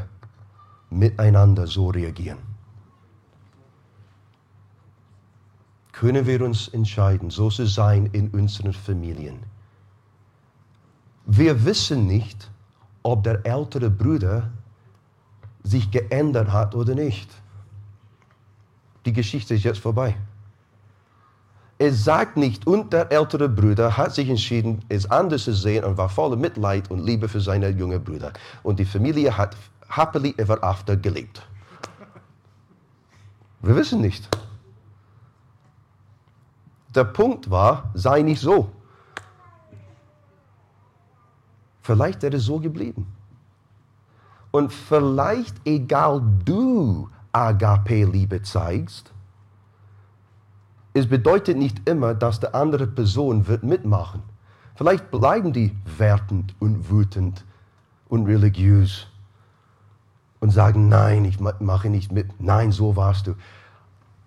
miteinander 0.90 1.68
so 1.68 1.90
reagieren? 1.90 2.40
Können 5.92 6.26
wir 6.26 6.42
uns 6.42 6.68
entscheiden, 6.70 7.30
so 7.30 7.52
zu 7.52 7.68
sein 7.68 8.08
in 8.14 8.30
unseren 8.30 8.74
Familien? 8.74 9.44
Wir 11.28 11.64
wissen 11.64 12.08
nicht, 12.08 12.50
ob 13.04 13.24
der 13.24 13.46
ältere 13.46 13.92
Bruder 13.92 14.50
sich 15.62 15.92
geändert 15.92 16.52
hat 16.52 16.74
oder 16.74 16.96
nicht. 16.96 17.45
Die 19.06 19.14
Geschichte 19.14 19.54
ist 19.54 19.64
jetzt 19.64 19.80
vorbei. 19.80 20.16
Es 21.78 22.04
sagt 22.06 22.38
nicht, 22.38 22.66
und 22.66 22.94
der 22.94 23.12
ältere 23.12 23.50
Bruder 23.50 23.98
hat 23.98 24.16
sich 24.16 24.30
entschieden, 24.30 24.84
es 24.88 25.10
anders 25.12 25.44
zu 25.44 25.54
sehen 25.54 25.84
und 25.84 25.98
war 25.98 26.10
voller 26.10 26.38
Mitleid 26.38 26.90
und 26.90 27.06
Liebe 27.06 27.28
für 27.28 27.42
seine 27.42 27.70
junge 27.70 28.00
Brüder. 28.00 28.32
Und 28.64 28.80
die 28.80 28.86
Familie 28.86 29.38
hat 29.38 29.58
happily 29.90 30.34
ever 30.38 30.64
after 30.64 30.96
gelebt. 30.96 31.46
Wir 33.62 33.76
wissen 33.76 34.00
nicht. 34.00 34.28
Der 36.94 37.04
Punkt 37.04 37.50
war, 37.50 37.92
sei 37.94 38.22
nicht 38.22 38.40
so. 38.40 38.72
Vielleicht 41.82 42.22
wäre 42.22 42.38
es 42.38 42.46
so 42.46 42.60
geblieben. 42.60 43.06
Und 44.52 44.72
vielleicht, 44.72 45.56
egal 45.66 46.22
du 46.46 47.10
Agape-Liebe 47.36 48.42
zeigst, 48.44 49.12
es 50.94 51.10
bedeutet 51.10 51.58
nicht 51.58 51.90
immer, 51.90 52.14
dass 52.14 52.40
die 52.40 52.54
andere 52.54 52.88
Person 52.88 53.48
wird 53.48 53.64
mitmachen. 53.64 54.24
Vielleicht 54.76 55.12
bleiben 55.12 55.52
die 55.52 55.76
wertend 55.98 56.56
und 56.60 56.90
wütend 56.90 57.44
und 58.08 58.26
religiös 58.26 59.08
und 60.40 60.52
sagen, 60.52 60.88
nein, 60.88 61.26
ich 61.26 61.42
mache 61.42 61.90
nicht 61.90 62.14
mit. 62.14 62.40
Nein, 62.40 62.72
so 62.72 62.96
warst 62.96 63.28
du. 63.28 63.36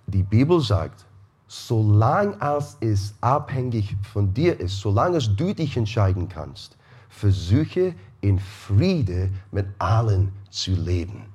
Die 0.07 0.23
Bibel 0.23 0.61
sagt, 0.61 1.07
solange 1.47 2.39
als 2.43 2.77
es 2.81 3.15
abhängig 3.23 3.97
von 4.03 4.35
dir 4.35 4.61
ist, 4.61 4.81
solange 4.81 5.19
du 5.21 5.55
dich 5.55 5.79
entscheiden 5.79 6.29
kannst, 6.29 6.77
versuche 7.09 7.95
in 8.21 8.39
Friede 8.39 9.31
mit 9.51 9.67
allen 9.79 10.33
zu 10.51 10.73
leben. 10.73 11.28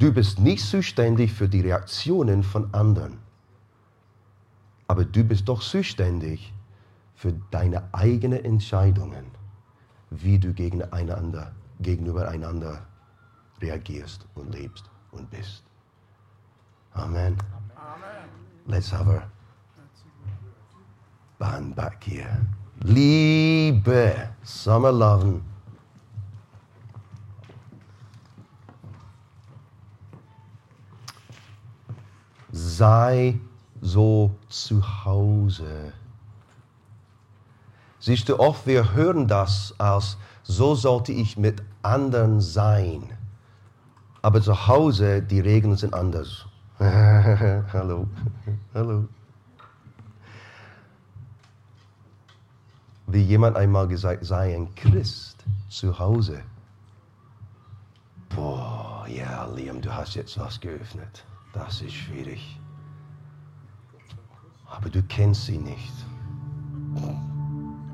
Du 0.00 0.10
bist 0.14 0.38
nicht 0.40 0.64
zuständig 0.66 1.30
für 1.30 1.46
die 1.46 1.60
Reaktionen 1.60 2.42
von 2.42 2.72
anderen, 2.72 3.18
aber 4.88 5.04
du 5.04 5.22
bist 5.22 5.46
doch 5.46 5.60
zuständig 5.60 6.54
für 7.14 7.34
deine 7.50 7.82
eigenen 7.92 8.42
Entscheidungen, 8.42 9.26
wie 10.08 10.38
du 10.38 10.54
gegeneinander, 10.54 11.52
gegenüber 11.80 12.28
einander 12.28 12.86
reagierst 13.60 14.26
und 14.34 14.54
lebst 14.54 14.90
und 15.12 15.30
bist. 15.30 15.64
Amen. 16.94 17.36
Amen. 17.76 18.30
Let's 18.68 18.90
have 18.90 19.06
our 19.06 19.30
band 21.38 21.76
back 21.76 22.02
here. 22.02 22.40
Liebe, 22.84 24.30
Summer 24.44 24.92
Loving. 24.92 25.49
Sei 32.52 33.38
so 33.80 34.34
zu 34.48 35.04
Hause. 35.04 35.92
Siehst 37.98 38.28
du, 38.28 38.38
oft 38.38 38.66
wir 38.66 38.94
hören 38.94 39.28
das 39.28 39.74
als, 39.78 40.16
so 40.42 40.74
sollte 40.74 41.12
ich 41.12 41.36
mit 41.36 41.62
anderen 41.82 42.40
sein. 42.40 43.10
Aber 44.22 44.40
zu 44.40 44.66
Hause, 44.66 45.22
die 45.22 45.40
Regeln 45.40 45.76
sind 45.76 45.94
anders. 45.94 46.46
Hallo, 46.78 48.08
hallo. 48.74 49.06
Wie 53.06 53.22
jemand 53.22 53.56
einmal 53.56 53.86
gesagt, 53.86 54.24
sei 54.24 54.54
ein 54.54 54.74
Christ 54.74 55.44
zu 55.68 55.98
Hause. 55.98 56.42
Boah, 58.34 59.04
ja, 59.08 59.44
Liam, 59.54 59.82
du 59.82 59.92
hast 59.94 60.14
jetzt 60.14 60.38
was 60.38 60.58
geöffnet. 60.58 61.24
Das 61.52 61.82
ist 61.82 61.94
schwierig. 61.94 62.60
Aber 64.66 64.88
du 64.88 65.02
kennst 65.02 65.46
sie 65.46 65.58
nicht. 65.58 65.92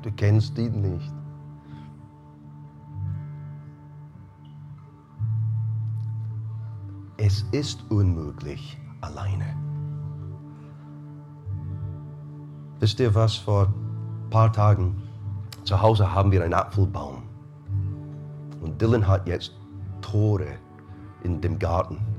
Du 0.03 0.11
kennst 0.11 0.57
ihn 0.57 0.81
nicht. 0.81 1.11
Es 7.17 7.41
ist 7.51 7.83
unmöglich 7.89 8.77
alleine. 9.01 9.55
Wisst 12.79 12.99
ihr 12.99 13.13
was? 13.15 13.35
Vor 13.35 13.67
ein 13.67 14.29
paar 14.29 14.53
Tagen 14.53 15.01
zu 15.63 15.81
Hause 15.81 16.13
haben 16.13 16.31
wir 16.31 16.43
einen 16.43 16.53
Apfelbaum. 16.53 17.23
Und 18.61 18.79
Dylan 18.79 19.07
hat 19.07 19.27
jetzt 19.27 19.53
Tore 20.01 20.57
in 21.23 21.41
dem 21.41 21.57
Garten. 21.57 22.16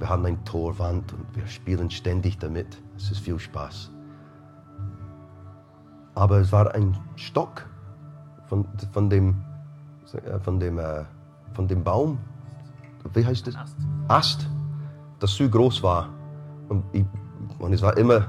Wir 0.00 0.08
haben 0.08 0.24
eine 0.24 0.42
Torwand 0.44 1.12
und 1.12 1.26
wir 1.36 1.46
spielen 1.46 1.90
ständig 1.90 2.38
damit. 2.38 2.80
Es 2.96 3.10
ist 3.10 3.18
viel 3.18 3.38
Spaß. 3.38 3.90
Aber 6.14 6.38
es 6.38 6.50
war 6.52 6.74
ein 6.74 6.96
Stock 7.16 7.68
von, 8.46 8.66
von, 8.92 9.10
dem, 9.10 9.36
äh, 10.14 10.40
von, 10.40 10.58
dem, 10.58 10.78
äh, 10.78 11.04
von 11.52 11.68
dem 11.68 11.84
Baum. 11.84 12.18
Wie 13.12 13.26
heißt 13.26 13.46
das? 13.46 13.56
Ast. 13.56 13.76
Ast, 14.08 14.46
das 15.18 15.34
so 15.34 15.46
groß 15.46 15.82
war. 15.82 16.08
Und, 16.70 16.82
ich, 16.92 17.04
und 17.58 17.74
es 17.74 17.82
war 17.82 17.94
immer 17.98 18.28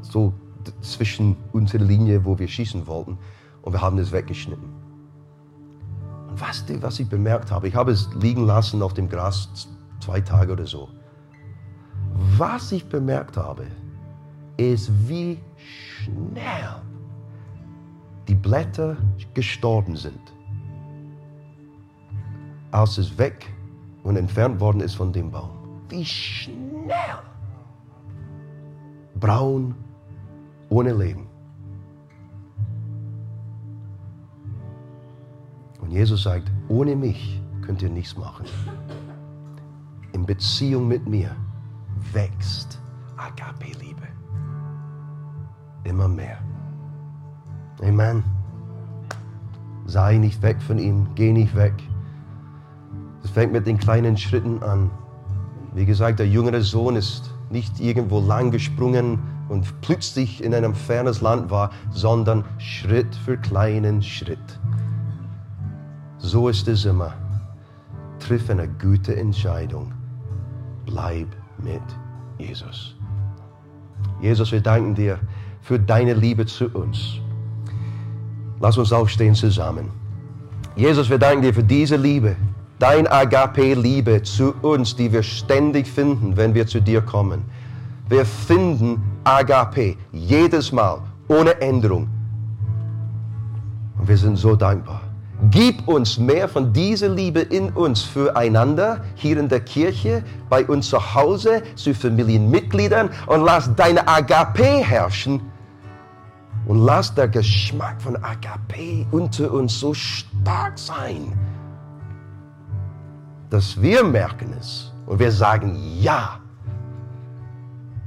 so 0.00 0.32
zwischen 0.80 1.36
unserer 1.52 1.84
Linie, 1.84 2.24
wo 2.24 2.38
wir 2.38 2.48
schießen 2.48 2.86
wollten. 2.86 3.18
Und 3.60 3.74
wir 3.74 3.82
haben 3.82 3.98
es 3.98 4.12
weggeschnitten. 4.12 4.70
Und 6.30 6.40
was, 6.40 6.64
was 6.80 7.00
ich 7.00 7.08
bemerkt 7.08 7.50
habe, 7.50 7.68
ich 7.68 7.74
habe 7.74 7.92
es 7.92 8.08
liegen 8.14 8.46
lassen 8.46 8.80
auf 8.80 8.94
dem 8.94 9.10
Gras 9.10 9.68
zwei 10.00 10.20
Tage 10.20 10.52
oder 10.52 10.66
so. 10.66 10.88
Was 12.38 12.72
ich 12.72 12.88
bemerkt 12.88 13.36
habe, 13.36 13.66
ist, 14.56 14.90
wie 15.08 15.38
schnell 15.56 16.82
die 18.28 18.34
Blätter 18.34 18.96
gestorben 19.34 19.96
sind, 19.96 20.20
als 22.70 22.98
es 22.98 23.16
weg 23.18 23.52
und 24.02 24.16
entfernt 24.16 24.60
worden 24.60 24.80
ist 24.80 24.94
von 24.94 25.12
dem 25.12 25.30
Baum. 25.30 25.50
Wie 25.88 26.04
schnell. 26.04 27.18
Braun, 29.18 29.74
ohne 30.68 30.92
Leben. 30.92 31.26
Und 35.80 35.92
Jesus 35.92 36.24
sagt, 36.24 36.50
ohne 36.68 36.96
mich 36.96 37.40
könnt 37.62 37.82
ihr 37.82 37.90
nichts 37.90 38.16
machen 38.16 38.46
Beziehung 40.26 40.88
mit 40.88 41.06
mir 41.08 41.30
wächst 42.12 42.80
Agape-Liebe. 43.16 44.06
Immer 45.84 46.08
mehr. 46.08 46.38
Amen. 47.82 48.24
Sei 49.86 50.16
nicht 50.16 50.42
weg 50.42 50.60
von 50.60 50.78
ihm, 50.78 51.06
geh 51.14 51.32
nicht 51.32 51.54
weg. 51.54 51.74
Es 53.22 53.30
fängt 53.30 53.52
mit 53.52 53.66
den 53.66 53.78
kleinen 53.78 54.16
Schritten 54.16 54.62
an. 54.62 54.90
Wie 55.74 55.86
gesagt, 55.86 56.18
der 56.18 56.28
jüngere 56.28 56.62
Sohn 56.62 56.96
ist 56.96 57.32
nicht 57.50 57.80
irgendwo 57.80 58.18
lang 58.18 58.50
gesprungen 58.50 59.20
und 59.48 59.80
plötzlich 59.80 60.42
in 60.42 60.54
einem 60.54 60.74
fernes 60.74 61.20
Land 61.20 61.50
war, 61.50 61.70
sondern 61.90 62.44
Schritt 62.58 63.14
für 63.14 63.36
kleinen 63.36 64.02
Schritt. 64.02 64.60
So 66.18 66.48
ist 66.48 66.66
es 66.66 66.84
immer. 66.84 67.14
Triff 68.18 68.50
eine 68.50 68.66
gute 68.66 69.14
Entscheidung. 69.14 69.95
Bleib 70.86 71.26
mit 71.62 71.82
Jesus. 72.38 72.94
Jesus, 74.20 74.52
wir 74.52 74.60
danken 74.60 74.94
dir 74.94 75.18
für 75.60 75.78
deine 75.78 76.14
Liebe 76.14 76.46
zu 76.46 76.68
uns. 76.68 77.20
Lass 78.60 78.78
uns 78.78 78.92
aufstehen 78.92 79.34
zusammen. 79.34 79.90
Jesus, 80.76 81.10
wir 81.10 81.18
danken 81.18 81.42
dir 81.42 81.54
für 81.54 81.64
diese 81.64 81.96
Liebe, 81.96 82.36
dein 82.78 83.06
Agape-Liebe 83.06 84.22
zu 84.22 84.54
uns, 84.62 84.94
die 84.94 85.12
wir 85.12 85.22
ständig 85.22 85.86
finden, 85.86 86.36
wenn 86.36 86.54
wir 86.54 86.66
zu 86.66 86.80
dir 86.80 87.00
kommen. 87.00 87.42
Wir 88.08 88.24
finden 88.24 89.02
Agape 89.24 89.96
jedes 90.12 90.72
Mal 90.72 91.00
ohne 91.28 91.60
Änderung. 91.60 92.08
Und 93.98 94.08
wir 94.08 94.16
sind 94.16 94.36
so 94.36 94.54
dankbar. 94.54 95.00
Gib 95.50 95.86
uns 95.86 96.18
mehr 96.18 96.48
von 96.48 96.72
dieser 96.72 97.08
Liebe 97.08 97.40
in 97.40 97.70
uns 97.70 98.02
füreinander, 98.02 99.04
hier 99.14 99.38
in 99.38 99.48
der 99.48 99.60
Kirche, 99.60 100.24
bei 100.48 100.64
uns 100.64 100.88
zu 100.88 101.14
Hause, 101.14 101.62
zu 101.74 101.94
Familienmitgliedern 101.94 103.10
und 103.26 103.44
lass 103.44 103.74
deine 103.74 104.08
Agape 104.08 104.64
herrschen. 104.64 105.40
Und 106.66 106.84
lass 106.84 107.14
der 107.14 107.28
Geschmack 107.28 108.00
von 108.00 108.16
Agape 108.16 109.06
unter 109.12 109.52
uns 109.52 109.78
so 109.78 109.94
stark 109.94 110.78
sein, 110.78 111.32
dass 113.50 113.80
wir 113.80 114.02
merken 114.02 114.52
es 114.58 114.92
und 115.06 115.20
wir 115.20 115.30
sagen, 115.30 115.78
ja, 116.00 116.40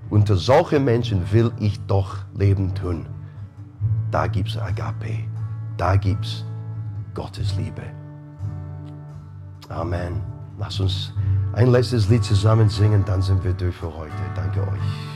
unter 0.10 0.36
solchen 0.36 0.84
Menschen 0.84 1.32
will 1.32 1.52
ich 1.60 1.80
doch 1.86 2.18
Leben 2.34 2.74
tun. 2.74 3.06
Da 4.12 4.28
gibt 4.28 4.50
es 4.50 4.58
Agape, 4.58 5.20
da 5.78 5.96
gibt 5.96 6.26
es 6.26 6.44
Gottes 7.14 7.55
Liebe. 7.55 7.84
Amen. 9.70 10.22
Lass 10.57 10.80
uns 10.80 11.14
ein 11.53 11.72
letztes 11.72 12.10
Lied 12.10 12.24
zusammen 12.24 12.70
singen, 12.70 13.03
dann 13.05 13.22
sind 13.22 13.43
wir 13.43 13.53
durch 13.53 13.76
für 13.76 13.93
heute. 13.93 14.14
Danke 14.36 14.62
euch. 14.62 15.09